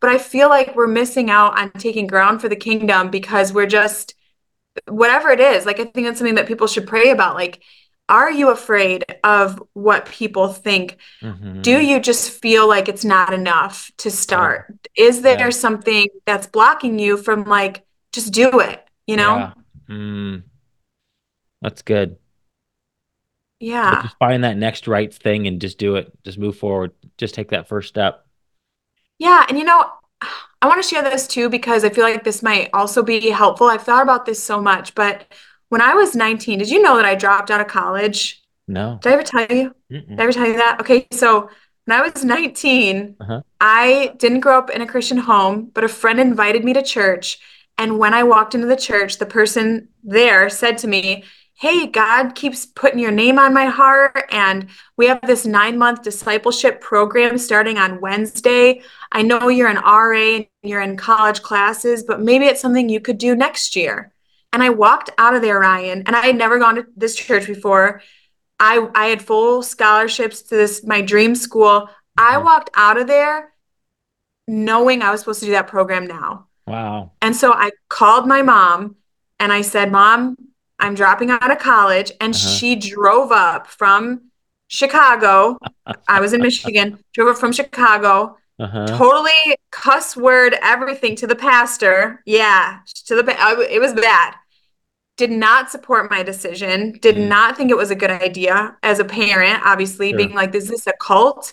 But 0.00 0.10
I 0.10 0.18
feel 0.18 0.48
like 0.48 0.74
we're 0.76 0.86
missing 0.88 1.30
out 1.30 1.58
on 1.58 1.70
taking 1.72 2.06
ground 2.06 2.40
for 2.40 2.48
the 2.48 2.56
kingdom 2.56 3.10
because 3.10 3.52
we're 3.52 3.66
just 3.66 4.14
whatever 4.88 5.30
it 5.30 5.40
is. 5.40 5.66
Like 5.66 5.80
I 5.80 5.84
think 5.84 6.06
that's 6.06 6.18
something 6.18 6.34
that 6.34 6.48
people 6.48 6.66
should 6.66 6.86
pray 6.86 7.10
about. 7.10 7.36
Like, 7.36 7.62
are 8.08 8.30
you 8.30 8.50
afraid 8.50 9.04
of 9.24 9.62
what 9.72 10.06
people 10.06 10.48
think? 10.48 10.98
Mhm. 11.22 11.62
Do 11.62 11.78
you 11.80 12.00
just 12.00 12.30
feel 12.42 12.68
like 12.68 12.88
it's 12.88 13.04
not 13.04 13.32
enough 13.32 13.90
to 13.98 14.10
start? 14.10 14.74
Is 14.96 15.22
there 15.22 15.38
Yeah. 15.38 15.50
something 15.50 16.08
that's 16.26 16.46
blocking 16.48 16.98
you 16.98 17.16
from 17.16 17.44
like 17.44 17.84
just 18.12 18.32
do 18.32 18.60
it, 18.60 18.84
you 19.06 19.16
know? 19.16 19.36
Yeah. 19.38 19.52
Mm. 19.88 20.42
That's 21.64 21.82
good. 21.82 22.10
But 22.10 23.66
Yeah. 23.66 24.02
just 24.02 24.16
find 24.18 24.44
that 24.44 24.56
next 24.56 24.86
right 24.86 25.12
thing 25.12 25.46
and 25.46 25.60
just 25.60 25.78
do 25.78 25.96
it. 25.96 26.12
Just 26.24 26.38
move 26.38 26.56
forward. 26.58 26.92
Just 27.16 27.34
take 27.34 27.48
that 27.50 27.68
first 27.68 27.88
step. 27.88 28.26
Yeah, 29.18 29.44
and 29.48 29.58
you 29.58 29.64
know, 29.64 29.84
I 30.62 30.66
want 30.66 30.82
to 30.82 30.88
share 30.88 31.02
this 31.02 31.26
too 31.26 31.48
because 31.48 31.84
I 31.84 31.90
feel 31.90 32.04
like 32.04 32.24
this 32.24 32.42
might 32.42 32.70
also 32.72 33.02
be 33.02 33.30
helpful. 33.30 33.66
I've 33.68 33.82
thought 33.82 34.02
about 34.02 34.26
this 34.26 34.42
so 34.42 34.60
much, 34.60 34.94
but 34.94 35.26
when 35.68 35.80
I 35.80 35.94
was 35.94 36.14
19, 36.14 36.58
did 36.58 36.70
you 36.70 36.82
know 36.82 36.96
that 36.96 37.04
I 37.04 37.14
dropped 37.14 37.50
out 37.50 37.60
of 37.60 37.66
college? 37.68 38.42
No. 38.66 38.98
Did 39.02 39.10
I 39.10 39.12
ever 39.14 39.22
tell 39.22 39.46
you? 39.56 39.74
Mm-mm. 39.92 40.08
Did 40.08 40.20
I 40.20 40.22
ever 40.24 40.32
tell 40.32 40.46
you 40.46 40.56
that? 40.56 40.80
Okay, 40.80 41.06
so 41.12 41.48
when 41.84 41.98
I 41.98 42.02
was 42.02 42.24
19, 42.24 43.16
Uh-huh. 43.20 43.42
I 43.60 44.14
didn't 44.18 44.40
grow 44.40 44.58
up 44.58 44.70
in 44.70 44.82
a 44.82 44.86
Christian 44.86 45.18
home, 45.18 45.70
but 45.74 45.84
a 45.84 45.88
friend 45.88 46.18
invited 46.20 46.64
me 46.64 46.72
to 46.74 46.82
church. 46.82 47.38
And 47.76 47.98
when 47.98 48.14
I 48.14 48.22
walked 48.22 48.54
into 48.54 48.66
the 48.66 48.76
church, 48.76 49.18
the 49.18 49.26
person 49.26 49.88
there 50.02 50.48
said 50.48 50.78
to 50.78 50.88
me, 50.88 51.24
Hey, 51.56 51.86
God 51.86 52.34
keeps 52.34 52.66
putting 52.66 52.98
your 52.98 53.12
name 53.12 53.38
on 53.38 53.54
my 53.54 53.66
heart. 53.66 54.24
And 54.30 54.66
we 54.96 55.06
have 55.06 55.20
this 55.22 55.46
nine 55.46 55.78
month 55.78 56.02
discipleship 56.02 56.80
program 56.80 57.38
starting 57.38 57.78
on 57.78 58.00
Wednesday. 58.00 58.82
I 59.12 59.22
know 59.22 59.48
you're 59.48 59.68
an 59.68 59.76
RA 59.76 60.36
and 60.36 60.46
you're 60.62 60.82
in 60.82 60.96
college 60.96 61.42
classes, 61.42 62.02
but 62.02 62.20
maybe 62.20 62.46
it's 62.46 62.60
something 62.60 62.88
you 62.88 63.00
could 63.00 63.18
do 63.18 63.36
next 63.36 63.76
year. 63.76 64.12
And 64.52 64.62
I 64.62 64.70
walked 64.70 65.10
out 65.16 65.34
of 65.34 65.42
there, 65.42 65.60
Ryan, 65.60 66.02
and 66.06 66.16
I 66.16 66.26
had 66.26 66.36
never 66.36 66.58
gone 66.58 66.74
to 66.76 66.86
this 66.96 67.14
church 67.14 67.46
before. 67.46 68.02
I 68.58 68.88
I 68.94 69.06
had 69.06 69.22
full 69.22 69.62
scholarships 69.62 70.42
to 70.42 70.56
this 70.56 70.84
my 70.84 71.00
dream 71.02 71.34
school. 71.34 71.88
I 72.16 72.36
Mhm. 72.36 72.44
walked 72.44 72.70
out 72.74 72.96
of 72.96 73.06
there 73.06 73.52
knowing 74.46 75.02
I 75.02 75.10
was 75.10 75.20
supposed 75.20 75.40
to 75.40 75.46
do 75.46 75.52
that 75.52 75.68
program 75.68 76.06
now. 76.06 76.46
Wow. 76.66 77.12
And 77.22 77.34
so 77.34 77.52
I 77.52 77.70
called 77.88 78.26
my 78.26 78.42
mom 78.42 78.96
and 79.40 79.52
I 79.52 79.62
said, 79.62 79.90
"Mom, 79.90 80.36
I'm 80.78 80.94
dropping 80.94 81.30
out 81.30 81.50
of 81.50 81.58
college." 81.58 82.10
And 82.20 82.34
Uh-huh. 82.34 82.48
she 82.48 82.76
drove 82.76 83.32
up 83.32 83.66
from 83.66 84.30
Chicago. 84.68 85.58
I 86.08 86.20
was 86.20 86.32
in 86.32 86.40
Michigan. 86.42 86.98
Drove 87.14 87.28
up 87.28 87.38
from 87.38 87.52
Chicago. 87.52 88.36
Uh-huh. 88.58 88.86
Totally 88.86 89.56
cuss 89.70 90.16
word 90.16 90.56
everything 90.62 91.16
to 91.16 91.26
the 91.26 91.34
pastor. 91.36 92.22
Yeah, 92.26 92.78
to 93.06 93.14
the 93.16 93.24
pa- 93.24 93.56
it 93.70 93.80
was 93.80 93.92
bad. 93.92 94.34
Did 95.16 95.30
not 95.30 95.70
support 95.70 96.10
my 96.10 96.22
decision. 96.22 96.98
Did 97.00 97.16
Mm. 97.16 97.28
not 97.28 97.56
think 97.56 97.70
it 97.70 97.76
was 97.76 97.90
a 97.90 97.94
good 97.94 98.10
idea 98.10 98.76
as 98.82 98.98
a 98.98 99.04
parent, 99.04 99.60
obviously 99.64 100.10
Sure. 100.10 100.16
being 100.18 100.34
like, 100.34 100.54
is 100.54 100.68
this 100.68 100.86
a 100.86 100.92
cult? 101.00 101.52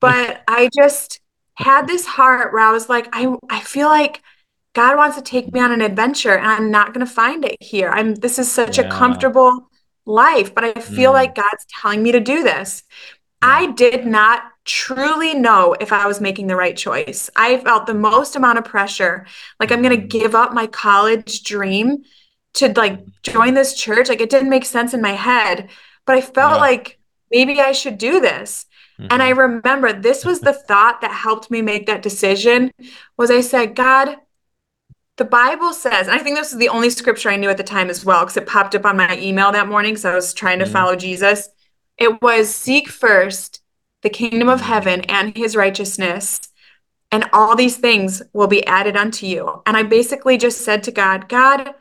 But 0.00 0.42
I 0.46 0.68
just 0.76 1.20
had 1.54 1.86
this 1.88 2.06
heart 2.06 2.52
where 2.52 2.62
I 2.64 2.70
was 2.72 2.88
like, 2.88 3.08
I 3.12 3.34
I 3.50 3.60
feel 3.60 3.88
like 3.88 4.20
God 4.74 4.96
wants 4.96 5.16
to 5.16 5.22
take 5.22 5.52
me 5.52 5.60
on 5.60 5.72
an 5.72 5.82
adventure 5.82 6.36
and 6.36 6.46
I'm 6.46 6.70
not 6.70 6.94
going 6.94 7.04
to 7.06 7.12
find 7.12 7.44
it 7.44 7.56
here. 7.60 7.90
I'm 7.90 8.14
this 8.14 8.38
is 8.38 8.50
such 8.50 8.78
a 8.78 8.84
comfortable 8.84 9.68
life, 10.06 10.54
but 10.54 10.64
I 10.64 10.72
feel 10.80 11.10
Mm. 11.10 11.14
like 11.14 11.34
God's 11.34 11.66
telling 11.80 12.02
me 12.02 12.12
to 12.12 12.20
do 12.20 12.42
this. 12.42 12.82
Yeah. 13.42 13.48
I 13.50 13.66
did 13.72 14.06
not 14.06 14.44
truly 14.64 15.34
know 15.34 15.74
if 15.80 15.92
I 15.92 16.06
was 16.06 16.20
making 16.20 16.46
the 16.46 16.56
right 16.56 16.76
choice. 16.76 17.28
I 17.36 17.58
felt 17.58 17.86
the 17.86 17.94
most 17.94 18.36
amount 18.36 18.58
of 18.58 18.64
pressure. 18.64 19.26
Like 19.60 19.70
I'm 19.72 19.82
going 19.82 19.96
to 20.00 20.06
Mhm. 20.06 20.10
give 20.10 20.34
up 20.34 20.52
my 20.54 20.66
college 20.68 21.42
dream 21.42 22.04
to 22.54 22.72
like 22.76 23.00
join 23.22 23.54
this 23.54 23.74
church. 23.74 24.08
Like 24.08 24.20
it 24.20 24.30
didn't 24.30 24.50
make 24.50 24.64
sense 24.64 24.94
in 24.94 25.00
my 25.02 25.12
head, 25.12 25.68
but 26.06 26.16
I 26.16 26.20
felt 26.20 26.54
Yeah. 26.54 26.60
like 26.60 26.98
maybe 27.30 27.60
I 27.60 27.72
should 27.72 27.98
do 27.98 28.20
this. 28.20 28.66
And 29.10 29.22
I 29.22 29.32
Mhm. 29.32 29.38
remember 29.38 29.92
this 29.92 30.24
was 30.24 30.40
the 30.40 30.52
thought 30.52 31.00
that 31.00 31.10
helped 31.12 31.50
me 31.50 31.60
make 31.62 31.86
that 31.86 32.02
decision 32.02 32.70
was 33.18 33.30
I 33.30 33.40
said, 33.40 33.74
God, 33.74 34.16
the 35.22 35.28
Bible 35.28 35.72
says, 35.72 36.08
and 36.08 36.16
I 36.16 36.18
think 36.18 36.36
this 36.36 36.52
is 36.52 36.58
the 36.58 36.68
only 36.68 36.90
scripture 36.90 37.30
I 37.30 37.36
knew 37.36 37.48
at 37.48 37.56
the 37.56 37.62
time 37.62 37.88
as 37.90 38.04
well, 38.04 38.24
because 38.24 38.36
it 38.36 38.44
popped 38.44 38.74
up 38.74 38.84
on 38.84 38.96
my 38.96 39.16
email 39.18 39.52
that 39.52 39.68
morning. 39.68 39.96
So 39.96 40.10
I 40.10 40.16
was 40.16 40.34
trying 40.34 40.58
to 40.58 40.64
Mhm. 40.64 40.72
follow 40.72 40.96
Jesus. 40.96 41.48
It 41.96 42.20
was 42.20 42.52
seek 42.52 42.88
first 42.88 43.60
the 44.02 44.10
kingdom 44.10 44.48
of 44.48 44.62
heaven 44.62 45.02
and 45.02 45.36
his 45.36 45.54
righteousness, 45.54 46.40
and 47.12 47.30
all 47.32 47.54
these 47.54 47.76
things 47.76 48.20
will 48.32 48.48
be 48.48 48.66
added 48.66 48.96
unto 48.96 49.24
you. 49.26 49.62
And 49.64 49.76
I 49.76 49.84
basically 49.84 50.38
just 50.38 50.62
said 50.62 50.82
to 50.84 50.90
God, 50.90 51.28
God, 51.28 51.72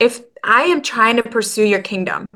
if 0.00 0.22
I 0.42 0.62
am 0.64 0.82
trying 0.82 1.14
to 1.18 1.22
pursue 1.22 1.62
your 1.62 1.80
kingdom, 1.82 2.26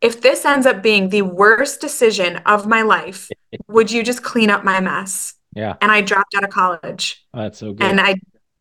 if 0.00 0.22
this 0.22 0.46
ends 0.46 0.64
up 0.64 0.82
being 0.82 1.10
the 1.10 1.20
worst 1.20 1.82
decision 1.82 2.38
of 2.46 2.66
my 2.66 2.80
life, 2.80 3.28
would 3.68 3.90
you 3.90 4.02
just 4.02 4.22
clean 4.22 4.48
up 4.48 4.64
my 4.64 4.80
mess? 4.80 5.34
Yeah. 5.54 5.74
And 5.82 5.92
I 5.92 6.00
dropped 6.00 6.34
out 6.34 6.44
of 6.44 6.50
college 6.50 7.22
Oh, 7.34 7.42
that's 7.42 7.58
so 7.58 7.74
good. 7.74 7.84
and 7.84 8.00
I 8.00 8.14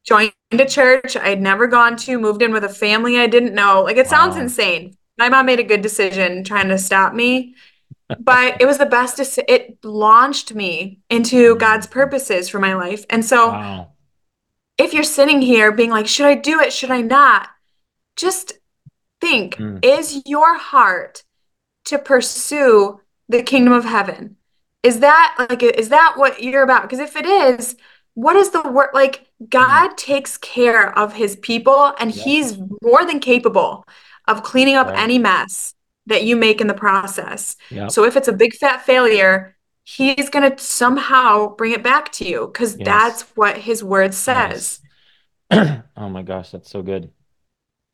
joined 0.03 0.33
a 0.51 0.65
church 0.65 1.15
I'd 1.17 1.41
never 1.41 1.67
gone 1.67 1.95
to, 1.97 2.19
moved 2.19 2.41
in 2.41 2.51
with 2.53 2.63
a 2.63 2.69
family 2.69 3.17
I 3.19 3.27
didn't 3.27 3.53
know. 3.53 3.83
Like 3.83 3.97
it 3.97 4.07
sounds 4.07 4.35
insane. 4.35 4.95
My 5.17 5.29
mom 5.29 5.45
made 5.45 5.59
a 5.59 5.63
good 5.63 5.81
decision 5.81 6.43
trying 6.43 6.69
to 6.69 6.77
stop 6.77 7.13
me, 7.13 7.55
but 8.19 8.59
it 8.61 8.65
was 8.65 8.77
the 8.77 8.85
best. 8.85 9.17
deci- 9.17 9.43
It 9.47 9.77
launched 9.83 10.53
me 10.53 10.99
into 11.09 11.55
Mm. 11.55 11.59
God's 11.59 11.87
purposes 11.87 12.49
for 12.49 12.59
my 12.59 12.73
life. 12.73 13.05
And 13.09 13.23
so 13.23 13.49
wow. 13.49 13.91
if 14.77 14.93
you're 14.93 15.03
sitting 15.03 15.41
here 15.41 15.71
being 15.71 15.89
like, 15.91 16.07
should 16.07 16.25
I 16.25 16.35
do 16.35 16.59
it? 16.61 16.73
Should 16.73 16.91
I 16.91 17.01
not? 17.01 17.49
Just 18.15 18.53
think, 19.21 19.55
Mm. 19.57 19.83
is 19.85 20.23
your 20.25 20.57
heart 20.57 21.23
to 21.85 21.99
pursue 21.99 22.99
the 23.29 23.43
kingdom 23.43 23.73
of 23.73 23.85
heaven? 23.85 24.37
Is 24.83 24.99
that 25.01 25.35
like, 25.37 25.61
is 25.63 25.89
that 25.89 26.15
what 26.17 26.41
you're 26.43 26.63
about? 26.63 26.83
Because 26.83 26.99
if 26.99 27.15
it 27.15 27.25
is, 27.25 27.75
what 28.13 28.35
is 28.35 28.51
the 28.51 28.61
word? 28.61 28.89
Like, 28.93 29.27
mm-hmm. 29.41 29.45
God 29.49 29.97
takes 29.97 30.37
care 30.37 30.97
of 30.97 31.13
his 31.13 31.35
people 31.37 31.93
and 31.99 32.13
Yep. 32.13 32.25
he's 32.25 32.57
more 32.81 33.05
than 33.05 33.19
capable 33.19 33.85
of 34.27 34.43
cleaning 34.43 34.75
up 34.75 34.87
Right. 34.87 34.99
any 34.99 35.17
mess 35.17 35.73
that 36.07 36.23
you 36.23 36.35
make 36.35 36.61
in 36.61 36.67
the 36.67 36.73
process. 36.73 37.55
So 37.89 38.03
if 38.05 38.17
it's 38.17 38.27
a 38.27 38.33
big 38.33 38.53
fat 38.55 38.83
failure, 38.85 39.55
he's 39.83 40.29
going 40.29 40.49
to 40.49 40.57
somehow 40.61 41.55
bring 41.55 41.71
it 41.71 41.83
back 41.83 42.11
to 42.13 42.27
you 42.27 42.47
because 42.47 42.77
Yes. 42.77 42.85
that's 42.85 43.21
what 43.35 43.57
his 43.57 43.83
word 43.83 44.13
says. 44.13 44.79
Oh 45.51 46.09
my 46.09 46.23
gosh, 46.23 46.51
that's 46.51 46.71
so 46.71 46.81
good. 46.81 47.11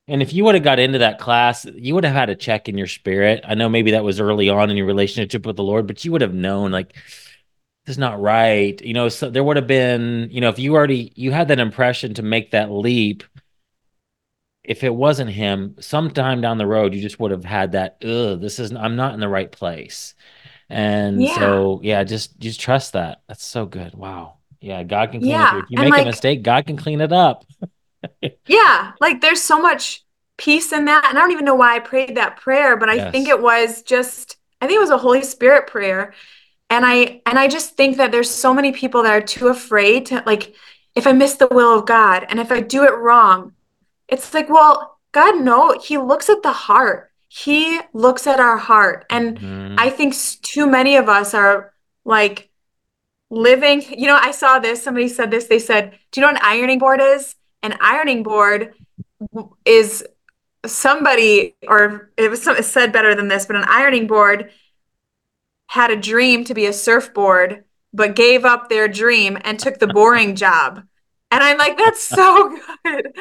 And 0.08 0.22
if 0.22 0.32
you 0.32 0.46
would 0.46 0.56
have 0.56 0.64
got 0.64 0.80
into 0.80 1.00
that 1.00 1.20
class, 1.20 1.66
you 1.66 1.94
would 1.96 2.06
have 2.06 2.14
had 2.16 2.30
a 2.30 2.36
check 2.36 2.70
in 2.70 2.78
your 2.78 2.88
spirit. 2.88 3.44
I 3.46 3.56
know 3.56 3.68
maybe 3.68 3.92
that 3.92 4.04
was 4.04 4.20
early 4.22 4.48
on 4.48 4.70
in 4.70 4.78
your 4.78 4.86
relationship 4.86 5.46
with 5.46 5.58
the 5.58 5.64
Lord, 5.64 5.86
but 5.86 6.06
you 6.06 6.12
would 6.14 6.22
have 6.22 6.34
known 6.34 6.72
like 6.72 6.96
this 7.88 7.94
is 7.94 7.98
not 7.98 8.20
right. 8.20 8.80
You 8.82 8.94
know, 8.94 9.08
so 9.08 9.30
there 9.30 9.46
would 9.46 9.56
have 9.56 9.66
been, 9.66 10.28
you 10.30 10.42
know, 10.42 10.50
if 10.50 10.60
you 10.60 10.76
already 10.76 11.14
you 11.16 11.32
had 11.32 11.48
that 11.48 11.60
impression 11.60 12.14
to 12.16 12.22
make 12.22 12.52
that 12.52 12.70
leap, 12.70 13.24
if 14.66 14.84
it 14.84 14.94
wasn't 14.94 15.30
him, 15.30 15.76
sometime 15.80 16.42
down 16.42 16.58
the 16.58 16.68
road, 16.68 16.94
you 16.94 17.02
just 17.02 17.18
would 17.22 17.32
have 17.32 17.46
had 17.46 17.72
that, 17.72 18.04
ugh, 18.04 18.42
this 18.42 18.60
isn't 18.60 18.76
I'm 18.76 18.98
not 18.98 19.14
in 19.14 19.22
the 19.22 19.30
right 19.30 19.50
place. 19.50 20.16
And 20.70 21.22
Yeah. 21.22 21.36
so 21.36 21.80
yeah, 21.82 22.04
just 22.04 22.38
just 22.40 22.60
trust 22.60 22.92
that. 22.92 23.22
That's 23.30 23.46
so 23.46 23.66
good. 23.66 23.96
Wow. 23.96 24.40
Yeah, 24.60 24.84
God 24.84 25.12
can 25.12 25.22
clean 25.22 25.32
up. 25.36 25.40
Yeah, 25.40 25.54
your- 25.54 25.64
If 25.64 25.72
you 25.72 25.78
and 25.78 25.90
make 25.90 26.02
a 26.02 26.06
mistake, 26.06 26.44
God 26.44 26.68
can 26.68 26.76
clean 26.76 27.00
it 27.00 27.14
up. 27.14 27.46
Yeah, 28.48 28.92
like 29.00 29.22
there's 29.22 29.42
so 29.42 29.62
much 29.62 30.04
peace 30.38 30.74
in 30.74 30.86
that. 30.86 31.06
And 31.08 31.18
I 31.18 31.22
don't 31.22 31.32
even 31.32 31.46
know 31.46 31.56
why 31.56 31.76
I 31.76 31.80
prayed 31.80 32.16
that 32.18 32.38
prayer, 32.38 32.76
but 32.78 32.90
I 32.90 33.12
think 33.12 33.30
it 33.30 33.42
was 33.42 33.82
just 33.82 34.38
I 34.62 34.68
think 34.68 34.78
it 34.78 34.82
was 34.82 34.90
a 34.90 34.98
Holy 34.98 35.24
Spirit 35.24 35.68
prayer. 35.68 36.14
And 36.70 36.86
I 36.86 37.22
and 37.26 37.40
I 37.40 37.48
just 37.48 37.76
think 37.76 37.98
that 37.98 38.12
there's 38.12 38.30
so 38.30 38.54
many 38.54 38.72
people 38.72 39.04
that 39.04 39.14
are 39.14 39.22
too 39.22 39.48
afraid 39.48 40.08
to 40.08 40.24
like 40.26 40.54
if 40.96 41.08
I 41.08 41.14
miss 41.14 41.36
the 41.36 41.48
will 41.48 41.78
of 41.78 41.86
God 41.86 42.26
and 42.28 42.40
if 42.40 42.52
I 42.52 42.60
do 42.60 42.84
it 42.84 42.98
wrong, 42.98 43.54
it's 44.08 44.34
like, 44.34 44.50
well, 44.50 45.00
God 45.12 45.40
no, 45.42 45.78
he 45.80 45.98
looks 45.98 46.30
at 46.30 46.44
the 46.44 46.52
heart. 46.52 47.12
He 47.30 47.80
looks 47.94 48.28
at 48.28 48.40
our 48.40 48.58
heart. 48.58 49.06
And 49.10 49.40
Mhm. 49.40 49.76
I 49.78 49.90
think 49.90 50.16
too 50.42 50.68
many 50.68 50.96
of 50.98 51.08
us 51.10 51.34
are 51.34 51.74
like 52.06 52.50
living. 53.30 53.84
You 53.98 54.08
know, 54.08 54.20
I 54.22 54.32
saw 54.32 54.60
this. 54.60 54.84
Somebody 54.84 55.08
said 55.08 55.32
this. 55.32 55.48
They 55.48 55.60
said, 55.60 55.92
Do 56.12 56.20
you 56.20 56.28
know 56.28 56.34
what 56.34 56.42
an 56.42 56.48
ironing 56.48 56.80
board 56.80 57.02
is? 57.02 57.36
An 57.64 57.76
ironing 57.82 58.24
board 58.24 58.74
is 59.66 60.06
somebody, 60.66 61.56
or 61.68 62.12
it 62.18 62.30
was 62.30 62.42
some, 62.44 62.62
said 62.62 62.92
better 62.92 63.16
than 63.16 63.28
this, 63.28 63.46
but 63.46 63.56
an 63.56 63.66
ironing 63.68 64.08
board 64.08 64.52
had 65.68 65.92
a 65.92 65.96
dream 65.96 66.44
to 66.46 66.54
be 66.54 66.66
a 66.66 66.74
surfboard, 66.74 67.64
but 67.94 68.16
gave 68.16 68.46
up 68.46 68.70
their 68.70 68.88
dream 68.88 69.38
and 69.42 69.60
took 69.60 69.80
the 69.80 69.88
boring 69.88 70.36
job. 70.46 70.84
And 71.32 71.44
I'm 71.44 71.58
like, 71.58 71.78
That's 71.78 72.02
so 72.02 72.58
good. 72.84 73.14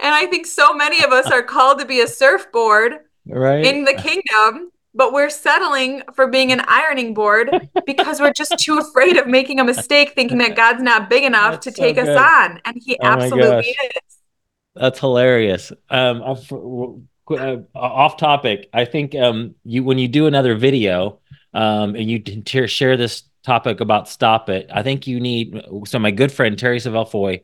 And 0.00 0.14
I 0.14 0.26
think 0.26 0.46
so 0.46 0.74
many 0.74 1.04
of 1.04 1.12
us 1.12 1.30
are 1.30 1.42
called 1.42 1.78
to 1.78 1.86
be 1.86 2.00
a 2.00 2.08
surfboard 2.08 2.94
right? 3.26 3.64
in 3.64 3.84
the 3.84 3.94
kingdom, 3.94 4.72
but 4.94 5.12
we're 5.12 5.30
settling 5.30 6.02
for 6.14 6.26
being 6.26 6.50
an 6.50 6.62
ironing 6.66 7.14
board 7.14 7.50
because 7.86 8.20
we're 8.20 8.32
just 8.32 8.58
too 8.58 8.78
afraid 8.78 9.16
of 9.16 9.28
making 9.28 9.60
a 9.60 9.64
mistake, 9.64 10.14
thinking 10.14 10.38
that 10.38 10.56
God's 10.56 10.82
not 10.82 11.08
big 11.08 11.24
enough 11.24 11.52
That's 11.52 11.66
to 11.66 11.72
so 11.72 11.82
take 11.82 11.98
us 11.98 12.08
on. 12.08 12.60
And 12.64 12.76
He 12.84 12.98
Oh 13.00 13.06
absolutely 13.06 13.70
is. 13.70 14.18
That's 14.74 14.98
hilarious. 14.98 15.70
Um, 15.90 16.22
off, 16.22 16.50
uh, 16.50 17.56
off 17.74 18.16
topic. 18.16 18.68
I 18.72 18.84
think 18.84 19.14
um, 19.14 19.54
you 19.64 19.84
when 19.84 19.98
you 19.98 20.08
do 20.08 20.26
another 20.26 20.56
video 20.56 21.20
um, 21.54 21.94
and 21.94 22.10
you 22.10 22.18
t- 22.20 22.66
share 22.66 22.96
this 22.96 23.24
topic 23.44 23.80
about 23.80 24.08
stop 24.08 24.48
it. 24.48 24.70
I 24.72 24.82
think 24.82 25.06
you 25.06 25.20
need. 25.20 25.60
So 25.86 25.98
my 25.98 26.10
good 26.10 26.32
friend 26.32 26.56
Terri 26.56 26.76
Savelle 26.76 27.10
Foy 27.10 27.42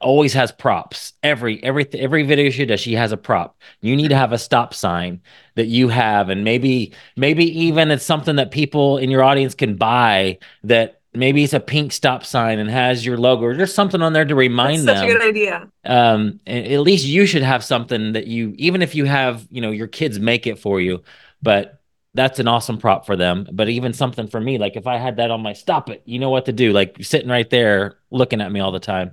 always 0.00 0.32
has 0.34 0.50
props. 0.52 1.12
Every 1.22 1.62
every 1.62 1.86
every 1.94 2.22
video 2.24 2.50
she 2.50 2.64
does, 2.66 2.80
she 2.80 2.94
has 2.94 3.12
a 3.12 3.16
prop. 3.16 3.56
You 3.80 3.96
need 3.96 4.08
to 4.08 4.16
have 4.16 4.32
a 4.32 4.38
stop 4.38 4.74
sign 4.74 5.20
that 5.54 5.66
you 5.66 5.88
have, 5.88 6.28
and 6.28 6.44
maybe 6.44 6.92
maybe 7.16 7.44
even 7.66 7.90
it's 7.90 8.04
something 8.04 8.36
that 8.36 8.50
people 8.50 8.98
in 8.98 9.10
your 9.10 9.22
audience 9.22 9.54
can 9.54 9.76
buy. 9.76 10.38
That 10.64 11.00
maybe 11.14 11.44
it's 11.44 11.52
a 11.54 11.60
pink 11.60 11.92
stop 11.92 12.24
sign 12.24 12.58
and 12.58 12.70
has 12.70 13.04
your 13.06 13.16
logo, 13.18 13.44
or 13.44 13.54
just 13.54 13.74
something 13.74 14.02
on 14.02 14.12
there 14.12 14.24
to 14.24 14.34
That's 14.34 14.38
remind 14.38 14.84
such 14.84 14.96
them 14.96 15.04
a 15.04 15.12
good 15.12 15.22
idea. 15.22 15.68
um 15.84 16.40
and 16.46 16.66
at 16.66 16.80
least 16.80 17.06
you 17.06 17.26
should 17.26 17.42
have 17.42 17.64
something 17.64 18.12
that 18.14 18.26
you 18.26 18.54
even 18.58 18.82
if 18.82 18.94
you 18.94 19.04
have 19.04 19.46
you 19.50 19.60
know 19.60 19.70
your 19.70 19.86
kids 19.86 20.18
make 20.18 20.46
it 20.46 20.58
for 20.58 20.80
you 20.80 21.02
but 21.42 21.75
that's 22.16 22.38
an 22.40 22.48
awesome 22.48 22.78
prop 22.78 23.06
for 23.06 23.16
them. 23.16 23.46
But 23.52 23.68
even 23.68 23.92
something 23.92 24.26
for 24.26 24.40
me, 24.40 24.58
like 24.58 24.76
if 24.76 24.86
I 24.86 24.96
had 24.98 25.16
that 25.16 25.30
on 25.30 25.42
my 25.42 25.52
stop 25.52 25.90
it, 25.90 26.02
you 26.06 26.18
know 26.18 26.30
what 26.30 26.46
to 26.46 26.52
do, 26.52 26.72
like 26.72 26.96
sitting 27.02 27.28
right 27.30 27.48
there 27.48 27.98
looking 28.10 28.40
at 28.40 28.50
me 28.50 28.60
all 28.60 28.72
the 28.72 28.80
time. 28.80 29.12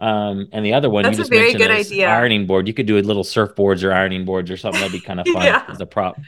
Um, 0.00 0.48
and 0.52 0.66
the 0.66 0.74
other 0.74 0.90
one 0.90 1.04
That's 1.04 1.18
you 1.18 1.24
a 1.24 1.26
very 1.28 1.52
mentioned 1.52 1.58
good 1.62 1.70
is 1.78 1.92
idea. 1.92 2.08
ironing 2.08 2.46
board. 2.46 2.66
You 2.66 2.74
could 2.74 2.86
do 2.86 2.98
a 2.98 3.00
little 3.00 3.22
surfboards 3.24 3.84
or 3.84 3.92
ironing 3.92 4.24
boards 4.24 4.50
or 4.50 4.56
something. 4.56 4.80
That'd 4.80 4.92
be 4.92 5.00
kind 5.00 5.20
of 5.20 5.26
fun 5.32 5.44
Yeah. 5.44 5.64
as 5.68 5.80
a 5.80 5.86
prop. 5.86 6.18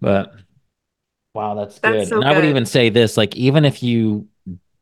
But 0.00 0.34
wow, 1.34 1.54
that's, 1.54 1.78
That's 1.80 1.94
good. 1.96 2.08
so 2.08 2.16
and 2.16 2.24
I 2.24 2.34
would 2.34 2.46
even 2.46 2.64
say 2.66 2.88
this, 2.88 3.16
like 3.16 3.36
even 3.36 3.64
if 3.64 3.82
you 3.82 4.28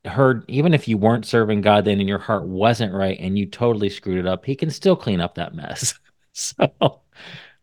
heard, 0.04 0.44
even 0.48 0.74
if 0.74 0.86
you 0.88 0.96
weren't 0.96 1.26
serving 1.26 1.60
God 1.60 1.84
then 1.84 1.98
and 2.00 2.08
your 2.08 2.18
heart 2.20 2.44
wasn't 2.46 2.94
right 2.94 3.18
and 3.18 3.36
you 3.38 3.46
totally 3.46 3.90
screwed 3.90 4.18
it 4.18 4.26
up, 4.26 4.44
He 4.44 4.54
can 4.54 4.70
still 4.70 4.96
clean 4.96 5.20
up 5.20 5.34
that 5.34 5.54
mess. 5.54 5.98
so 6.32 7.00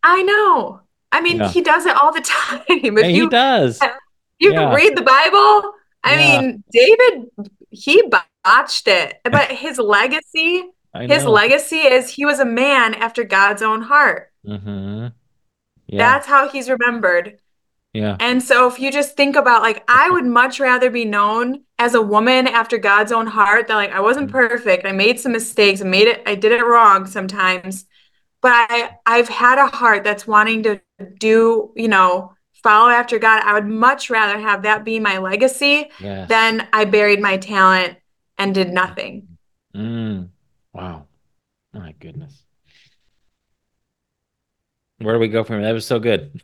I 0.04 0.22
know. 0.24 0.82
I 1.16 1.22
mean, 1.22 1.38
Yeah. 1.38 1.50
he 1.50 1.62
does 1.62 1.86
it 1.86 1.96
all 1.96 2.12
the 2.14 2.22
time. 2.38 2.64
If 2.98 3.08
He 3.08 3.18
you 3.18 3.30
does. 3.30 3.80
you 4.40 4.54
Yeah. 4.54 4.74
read 4.74 4.96
the 4.98 5.02
Bible, 5.02 5.74
I 6.04 6.16
Yeah. 6.16 6.42
mean, 6.42 6.64
David 6.72 7.26
he 7.70 8.04
botched 8.44 8.88
it, 8.88 9.20
but 9.24 9.52
his 9.66 9.78
legacy, 9.80 10.66
his 11.08 11.26
legacy 11.26 11.78
is 11.78 12.10
he 12.10 12.26
was 12.26 12.40
a 12.40 12.46
man 12.46 12.94
after 12.94 13.24
God's 13.24 13.62
own 13.62 13.82
heart. 13.82 14.32
Mm-hmm. 14.48 15.08
Yeah. 15.88 15.98
That's 16.00 16.28
how 16.28 16.50
he's 16.50 16.70
remembered. 16.70 17.40
yeah. 17.94 18.18
And 18.20 18.42
so 18.44 18.68
if 18.68 18.80
you 18.80 18.92
just 18.92 19.16
think 19.18 19.36
about 19.36 19.62
like 19.62 19.84
I 19.88 20.10
would 20.10 20.26
much 20.26 20.60
rather 20.60 20.90
be 20.90 21.06
known 21.06 21.64
as 21.80 21.94
a 21.96 22.02
woman 22.02 22.48
after 22.48 22.78
God's 22.78 23.12
own 23.12 23.28
heart 23.28 23.68
that 23.68 23.76
like 23.76 23.92
I 23.92 24.00
wasn't 24.02 24.28
Mm-hmm. 24.28 24.38
perfect. 24.50 24.86
I 24.86 24.92
made 24.92 25.20
some 25.20 25.32
mistakes. 25.34 25.82
I 25.82 25.86
made 25.86 26.08
it 26.08 26.24
I 26.26 26.36
did 26.36 26.52
it 26.52 26.64
wrong 26.66 27.06
sometimes. 27.08 27.86
But 28.42 28.54
I 28.54 28.92
I've 29.06 29.30
had 29.30 29.60
a 29.60 29.68
heart 29.68 30.04
that's 30.04 30.28
wanting 30.28 30.64
to 30.64 30.82
do, 31.18 31.72
you 31.76 31.88
know, 31.88 32.34
follow 32.64 32.90
after 32.90 33.20
God. 33.20 33.42
I 33.44 33.54
would 33.54 33.68
much 33.68 34.10
rather 34.10 34.40
have 34.40 34.64
that 34.64 34.84
be 34.86 35.00
my 35.00 35.18
legacy 35.18 35.90
Yes. 36.00 36.30
than 36.30 36.68
I 36.74 36.86
buried 36.86 37.20
my 37.22 37.38
talent 37.38 37.98
and 38.38 38.54
did 38.54 38.72
nothing. 38.72 39.28
Mm. 39.76 40.30
Wow. 40.74 41.06
My 41.74 41.94
goodness. 42.00 42.44
Where 45.00 45.14
do 45.14 45.20
we 45.20 45.28
go 45.28 45.44
from 45.44 45.58
here? 45.58 45.66
That 45.68 45.74
was 45.74 45.86
so 45.86 46.00
good. 46.00 46.42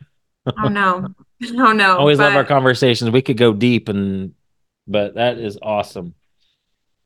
Oh 0.62 0.68
no. 0.68 1.08
Oh 1.54 1.72
no. 1.72 1.98
Always 1.98 2.20
love 2.20 2.36
our 2.36 2.44
conversations. 2.44 3.12
We 3.12 3.22
could 3.22 3.38
go 3.38 3.54
deep 3.54 3.90
and 3.90 4.34
but 4.88 5.16
that 5.16 5.38
is 5.38 5.58
awesome. 5.62 6.16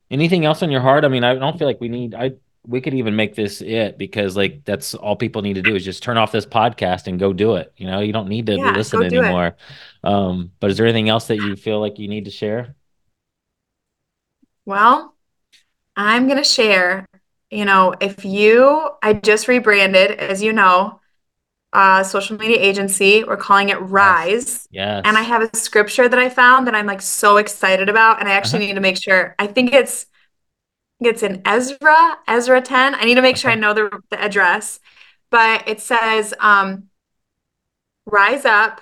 Anything 0.10 0.46
else 0.46 0.64
on 0.64 0.72
your 0.72 0.82
heart? 0.82 1.06
I 1.06 1.10
mean, 1.10 1.24
I 1.24 1.36
don't 1.36 1.58
feel 1.58 1.68
like 1.68 1.82
we 1.82 1.90
need 1.90 2.16
I 2.16 2.32
we 2.68 2.82
could 2.82 2.94
even 2.94 3.16
make 3.16 3.36
this 3.36 3.62
it 3.62 3.98
because 3.98 4.36
like 4.38 4.64
that's 4.66 4.94
all 4.96 5.16
people 5.16 5.42
need 5.42 5.56
to 5.56 5.62
do 5.62 5.76
is 5.76 5.84
just 5.86 6.04
turn 6.04 6.18
off 6.18 6.32
this 6.32 6.46
podcast 6.46 7.08
and 7.08 7.20
go 7.20 7.34
do 7.34 7.56
it. 7.56 7.74
You 7.78 7.88
know, 7.88 8.00
you 8.02 8.14
don't 8.14 8.30
need 8.30 8.48
to 8.48 8.58
Yeah, 8.58 8.72
listen 8.72 9.00
go 9.00 9.04
do 9.04 9.22
it. 9.24 9.26
anymore. 9.28 9.56
Um, 10.04 10.52
but 10.60 10.72
is 10.72 10.78
there 10.78 10.86
anything 10.86 11.10
else 11.10 11.28
that 11.28 11.38
you 11.40 11.56
feel 11.56 11.80
like 11.80 12.00
you 12.00 12.08
need 12.08 12.26
to 12.26 12.32
share? 12.32 12.76
Well, 14.66 15.16
I'm 15.96 16.26
going 16.28 16.38
to 16.40 16.44
share, 16.44 17.08
you 17.52 17.66
know, 17.66 17.96
if 18.02 18.26
you, 18.26 18.90
I 19.04 19.14
just 19.14 19.48
rebranded, 19.48 20.12
as 20.14 20.42
you 20.44 20.54
know, 20.54 21.02
uh, 21.74 22.04
social 22.04 22.38
media 22.38 22.60
agency. 22.60 23.24
We're 23.24 23.38
calling 23.38 23.70
it 23.70 23.80
Rise. 23.82 24.68
Yes. 24.70 25.04
And 25.04 25.18
I 25.18 25.22
have 25.24 25.44
a 25.44 25.58
scripture 25.58 26.10
that 26.10 26.20
I 26.20 26.30
found 26.30 26.68
that 26.68 26.76
I'm 26.76 26.88
like 26.88 27.02
so 27.02 27.38
excited 27.38 27.90
about. 27.90 28.20
And 28.20 28.30
I 28.30 28.34
actually 28.34 28.60
Uh-huh. 28.60 28.68
need 28.68 28.76
to 28.76 28.82
make 28.82 29.02
sure. 29.02 29.36
I 29.40 29.48
think 29.48 29.74
it's 29.74 30.08
it's 31.00 31.24
in 31.24 31.42
Ezra, 31.46 32.18
Ezra 32.28 32.62
10. 32.62 32.96
I 32.96 33.04
need 33.06 33.16
to 33.16 33.22
make 33.22 33.38
sure 33.38 33.52
I 33.52 33.56
know 33.56 33.74
the, 33.74 33.90
the 34.10 34.22
address. 34.22 34.80
But 35.30 35.68
it 35.68 35.82
says, 35.82 36.34
um, 36.40 36.90
rise 38.06 38.46
up. 38.46 38.82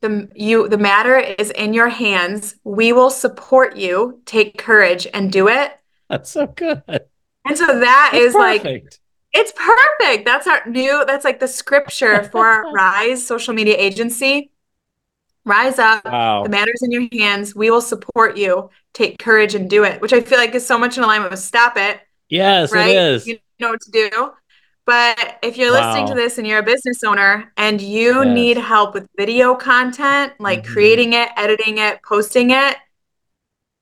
The 0.00 0.28
you 0.36 0.68
the 0.68 0.78
matter 0.78 1.18
is 1.18 1.50
in 1.50 1.74
your 1.74 1.88
hands. 1.88 2.54
We 2.62 2.92
will 2.92 3.10
support 3.10 3.76
you. 3.76 4.22
Take 4.26 4.56
courage 4.56 5.08
and 5.12 5.32
do 5.32 5.48
it. 5.48 5.72
That's 6.08 6.30
so 6.30 6.46
good. 6.46 6.82
And 6.86 7.58
so 7.58 7.66
that 7.66 8.10
That's 8.12 8.24
is 8.24 8.34
like 8.34 8.92
it's 9.32 9.52
perfect. 9.52 10.24
That's 10.24 10.46
our 10.46 10.62
new, 10.66 11.04
that's 11.06 11.24
like 11.24 11.40
the 11.40 11.48
scripture 11.48 12.24
for 12.24 12.46
our 12.46 12.72
Rise 12.74 13.26
social 13.26 13.54
media 13.54 13.76
agency. 13.78 14.50
Rise 15.48 15.78
up. 15.78 16.04
Wow. 16.04 16.42
The 16.44 16.50
matter's 16.50 16.82
in 16.82 16.90
your 16.92 17.08
hands. 17.12 17.54
We 17.54 17.70
will 17.70 17.80
support 17.80 18.36
you. 18.36 18.70
Take 18.92 19.18
courage 19.18 19.54
and 19.54 19.68
do 19.68 19.84
it, 19.84 20.00
which 20.00 20.12
I 20.12 20.20
feel 20.20 20.38
like 20.38 20.54
is 20.54 20.66
so 20.66 20.78
much 20.78 20.98
in 20.98 21.04
alignment 21.04 21.30
with 21.30 21.40
stop 21.40 21.76
it, 21.76 22.00
Yes, 22.28 22.70
right? 22.72 22.90
it 22.90 22.96
is. 22.96 23.26
You 23.26 23.38
know 23.58 23.70
what 23.70 23.80
to 23.82 23.90
do. 23.90 24.32
But 24.84 25.38
if 25.42 25.56
you're 25.58 25.70
listening 25.70 26.06
to 26.08 26.14
this 26.14 26.38
and 26.38 26.46
you're 26.46 26.60
a 26.60 26.62
business 26.62 27.02
owner 27.04 27.52
and 27.56 27.80
you 27.80 28.24
Yes. 28.24 28.34
need 28.34 28.56
help 28.56 28.94
with 28.94 29.06
video 29.16 29.54
content, 29.54 30.32
like 30.38 30.64
Mhm. 30.64 30.72
creating 30.72 31.12
it, 31.12 31.28
editing 31.36 31.78
it, 31.78 32.00
posting 32.02 32.50
it, 32.50 32.76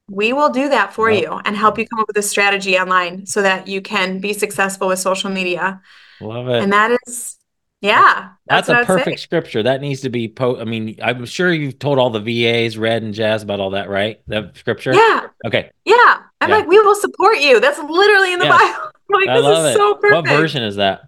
we 0.09 0.33
will 0.33 0.51
do 0.51 0.69
that 0.69 0.93
for 0.95 1.11
Yep. 1.11 1.23
you 1.23 1.41
and 1.45 1.57
help 1.57 1.79
you 1.79 1.87
come 1.87 2.01
up 2.01 2.07
with 2.09 2.17
a 2.17 2.23
strategy 2.23 2.79
online 2.79 3.27
so 3.27 3.43
that 3.43 3.67
you 3.69 3.81
can 3.81 4.19
be 4.21 4.33
successful 4.33 4.89
with 4.89 4.99
social 4.99 5.31
media. 5.31 5.81
Love 6.21 6.49
it. 6.49 6.63
And 6.63 6.73
that 6.73 6.97
is, 7.07 7.37
yeah, 7.81 8.31
That's, 8.49 8.69
that's, 8.69 8.83
a 8.83 8.87
perfect 8.87 9.21
scripture. 9.21 9.63
That 9.63 9.81
needs 9.81 10.01
to 10.03 10.11
be 10.11 10.29
po 10.29 10.59
I 10.61 10.65
mean, 10.65 10.97
I'm 11.03 11.25
sure 11.27 11.53
you've 11.53 11.79
told 11.79 11.99
all 11.99 12.11
the 12.11 12.21
VAs, 12.21 12.79
Red 12.79 13.03
and 13.03 13.13
Jazz 13.13 13.43
about 13.43 13.61
all 13.61 13.71
that, 13.71 13.89
right? 13.89 14.21
That 14.29 14.57
scripture? 14.57 14.95
Yeah, 14.95 15.29
Okay. 15.47 15.71
yeah. 15.85 16.19
I'm 16.41 16.51
Yeah. 16.51 16.57
like, 16.57 16.69
we 16.69 16.79
will 16.79 16.95
support 16.95 17.39
you. 17.39 17.61
That's 17.61 17.79
literally 17.79 18.33
in 18.33 18.39
the 18.39 18.47
Yes. 18.47 18.61
Bible. 18.61 18.91
I'm 19.15 19.21
like, 19.21 19.29
I 19.29 19.41
this 19.41 19.59
is 19.59 19.75
it. 19.75 19.79
so 19.79 19.95
perfect. 19.95 20.27
What 20.29 20.37
version 20.37 20.63
is 20.63 20.77
that? 20.77 21.03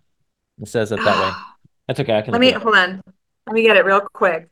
It 0.60 0.68
says 0.68 0.92
it 0.92 0.96
that 0.96 1.20
way. 1.20 1.30
That's 1.86 2.00
okay. 2.00 2.16
I 2.16 2.22
can 2.22 2.32
Let 2.32 2.40
me 2.40 2.50
hold 2.52 2.76
on. 2.76 3.00
Let 3.46 3.54
me 3.54 3.62
get 3.62 3.76
it 3.76 3.84
real 3.84 4.00
quick. 4.00 4.48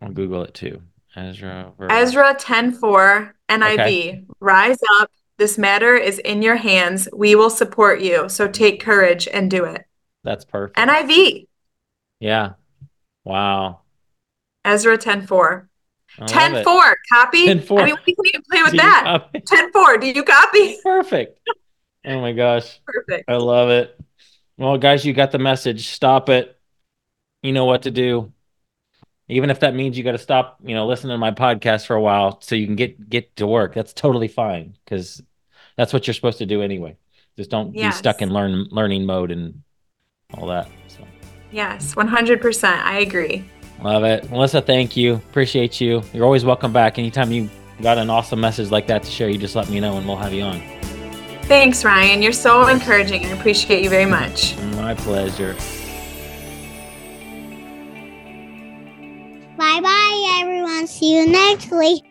I'll 0.00 0.10
Google 0.10 0.42
it 0.42 0.54
too. 0.54 0.82
Ezra. 1.14 1.72
Ezra 1.90 2.34
10:4 2.34 3.34
NIV. 3.48 3.78
Okay. 3.80 4.24
Rise 4.40 4.78
up. 5.00 5.10
This 5.38 5.58
matter 5.58 5.96
is 5.96 6.18
in 6.18 6.42
your 6.42 6.56
hands. 6.56 7.08
We 7.12 7.34
will 7.34 7.50
support 7.50 8.00
you. 8.00 8.28
So 8.28 8.48
take 8.48 8.80
courage 8.82 9.26
and 9.28 9.50
do 9.50 9.64
it. 9.64 9.84
That's 10.24 10.44
perfect. 10.44 10.78
NIV. 10.78 11.46
yeah. 12.20 12.52
Wow. 13.24 13.80
Ezra 14.64 14.98
10:4. 14.98 15.68
I 16.18 16.20
love 16.22 16.30
10:4. 16.30 16.94
Copy. 17.12 17.46
10:4. 17.46 17.80
I 17.80 17.84
mean, 17.86 17.96
we 18.06 18.14
can 18.14 18.26
even 18.26 18.42
play 18.50 18.62
with 18.62 18.72
Do 18.72 18.76
that. 18.78 19.02
copy? 19.04 19.40
10:4. 19.40 20.00
Do 20.00 20.06
you 20.08 20.22
copy? 20.22 20.76
Perfect. 20.82 21.38
Oh 22.04 22.20
my 22.20 22.32
gosh. 22.32 22.80
Perfect. 22.86 23.24
I 23.28 23.36
love 23.36 23.70
it. 23.70 23.98
Well, 24.58 24.76
guys, 24.78 25.04
you 25.04 25.12
got 25.12 25.30
the 25.32 25.38
message. 25.38 25.88
Stop 25.88 26.28
it. 26.28 26.58
You 27.42 27.52
know 27.52 27.64
what 27.64 27.82
to 27.82 27.90
do. 27.90 28.32
Even 29.28 29.50
if 29.50 29.60
that 29.60 29.74
means 29.74 29.96
you 29.96 30.04
got 30.04 30.12
to 30.12 30.18
stop, 30.18 30.58
you 30.64 30.74
know, 30.74 30.86
listening 30.86 31.14
to 31.14 31.18
my 31.18 31.30
podcast 31.30 31.86
for 31.86 31.94
a 31.96 32.00
while 32.00 32.40
so 32.40 32.54
you 32.54 32.66
can 32.66 32.76
get 32.76 33.08
get 33.08 33.34
to 33.36 33.46
work. 33.46 33.74
That's 33.74 33.92
totally 33.92 34.28
fine 34.28 34.76
because 34.84 35.22
that's 35.76 35.92
what 35.92 36.06
you're 36.06 36.14
supposed 36.14 36.38
to 36.38 36.46
do 36.46 36.60
anyway. 36.62 36.96
Just 37.36 37.50
don't 37.50 37.72
be 37.72 37.90
stuck 37.92 38.20
in 38.20 38.30
learn 38.30 38.66
learning 38.70 39.06
mode 39.06 39.30
and 39.30 39.62
all 40.34 40.48
that. 40.48 40.68
So 40.88 41.04
Yes, 41.50 41.94
100%. 41.94 42.64
I 42.64 43.00
agree. 43.00 43.44
love 43.82 44.04
it, 44.04 44.30
Melissa. 44.30 44.60
Thank 44.60 44.96
you. 44.96 45.14
Appreciate 45.14 45.80
you. 45.80 46.02
You're 46.12 46.24
always 46.24 46.44
welcome 46.44 46.72
back. 46.72 46.98
Anytime 46.98 47.30
you 47.32 47.48
got 47.80 47.98
an 47.98 48.10
awesome 48.10 48.40
message 48.40 48.70
like 48.70 48.86
that 48.88 49.02
to 49.02 49.10
share, 49.10 49.28
you 49.28 49.38
just 49.38 49.56
let 49.56 49.68
me 49.68 49.80
know 49.80 49.96
and 49.96 50.06
we'll 50.06 50.16
have 50.16 50.32
you 50.32 50.42
on. 50.42 50.60
Thanks, 51.44 51.84
Ryan. 51.84 52.22
You're 52.22 52.32
so 52.32 52.66
encouraging. 52.68 53.26
I 53.26 53.30
appreciate 53.30 53.82
you 53.82 53.90
very 53.90 54.06
much. 54.06 54.56
My 54.76 54.94
pleasure. 54.94 55.54
Bye 59.72 59.80
bye, 59.80 60.38
everyone. 60.42 60.86
See 60.86 61.16
you 61.16 61.26
next 61.26 61.70
week. 61.70 62.04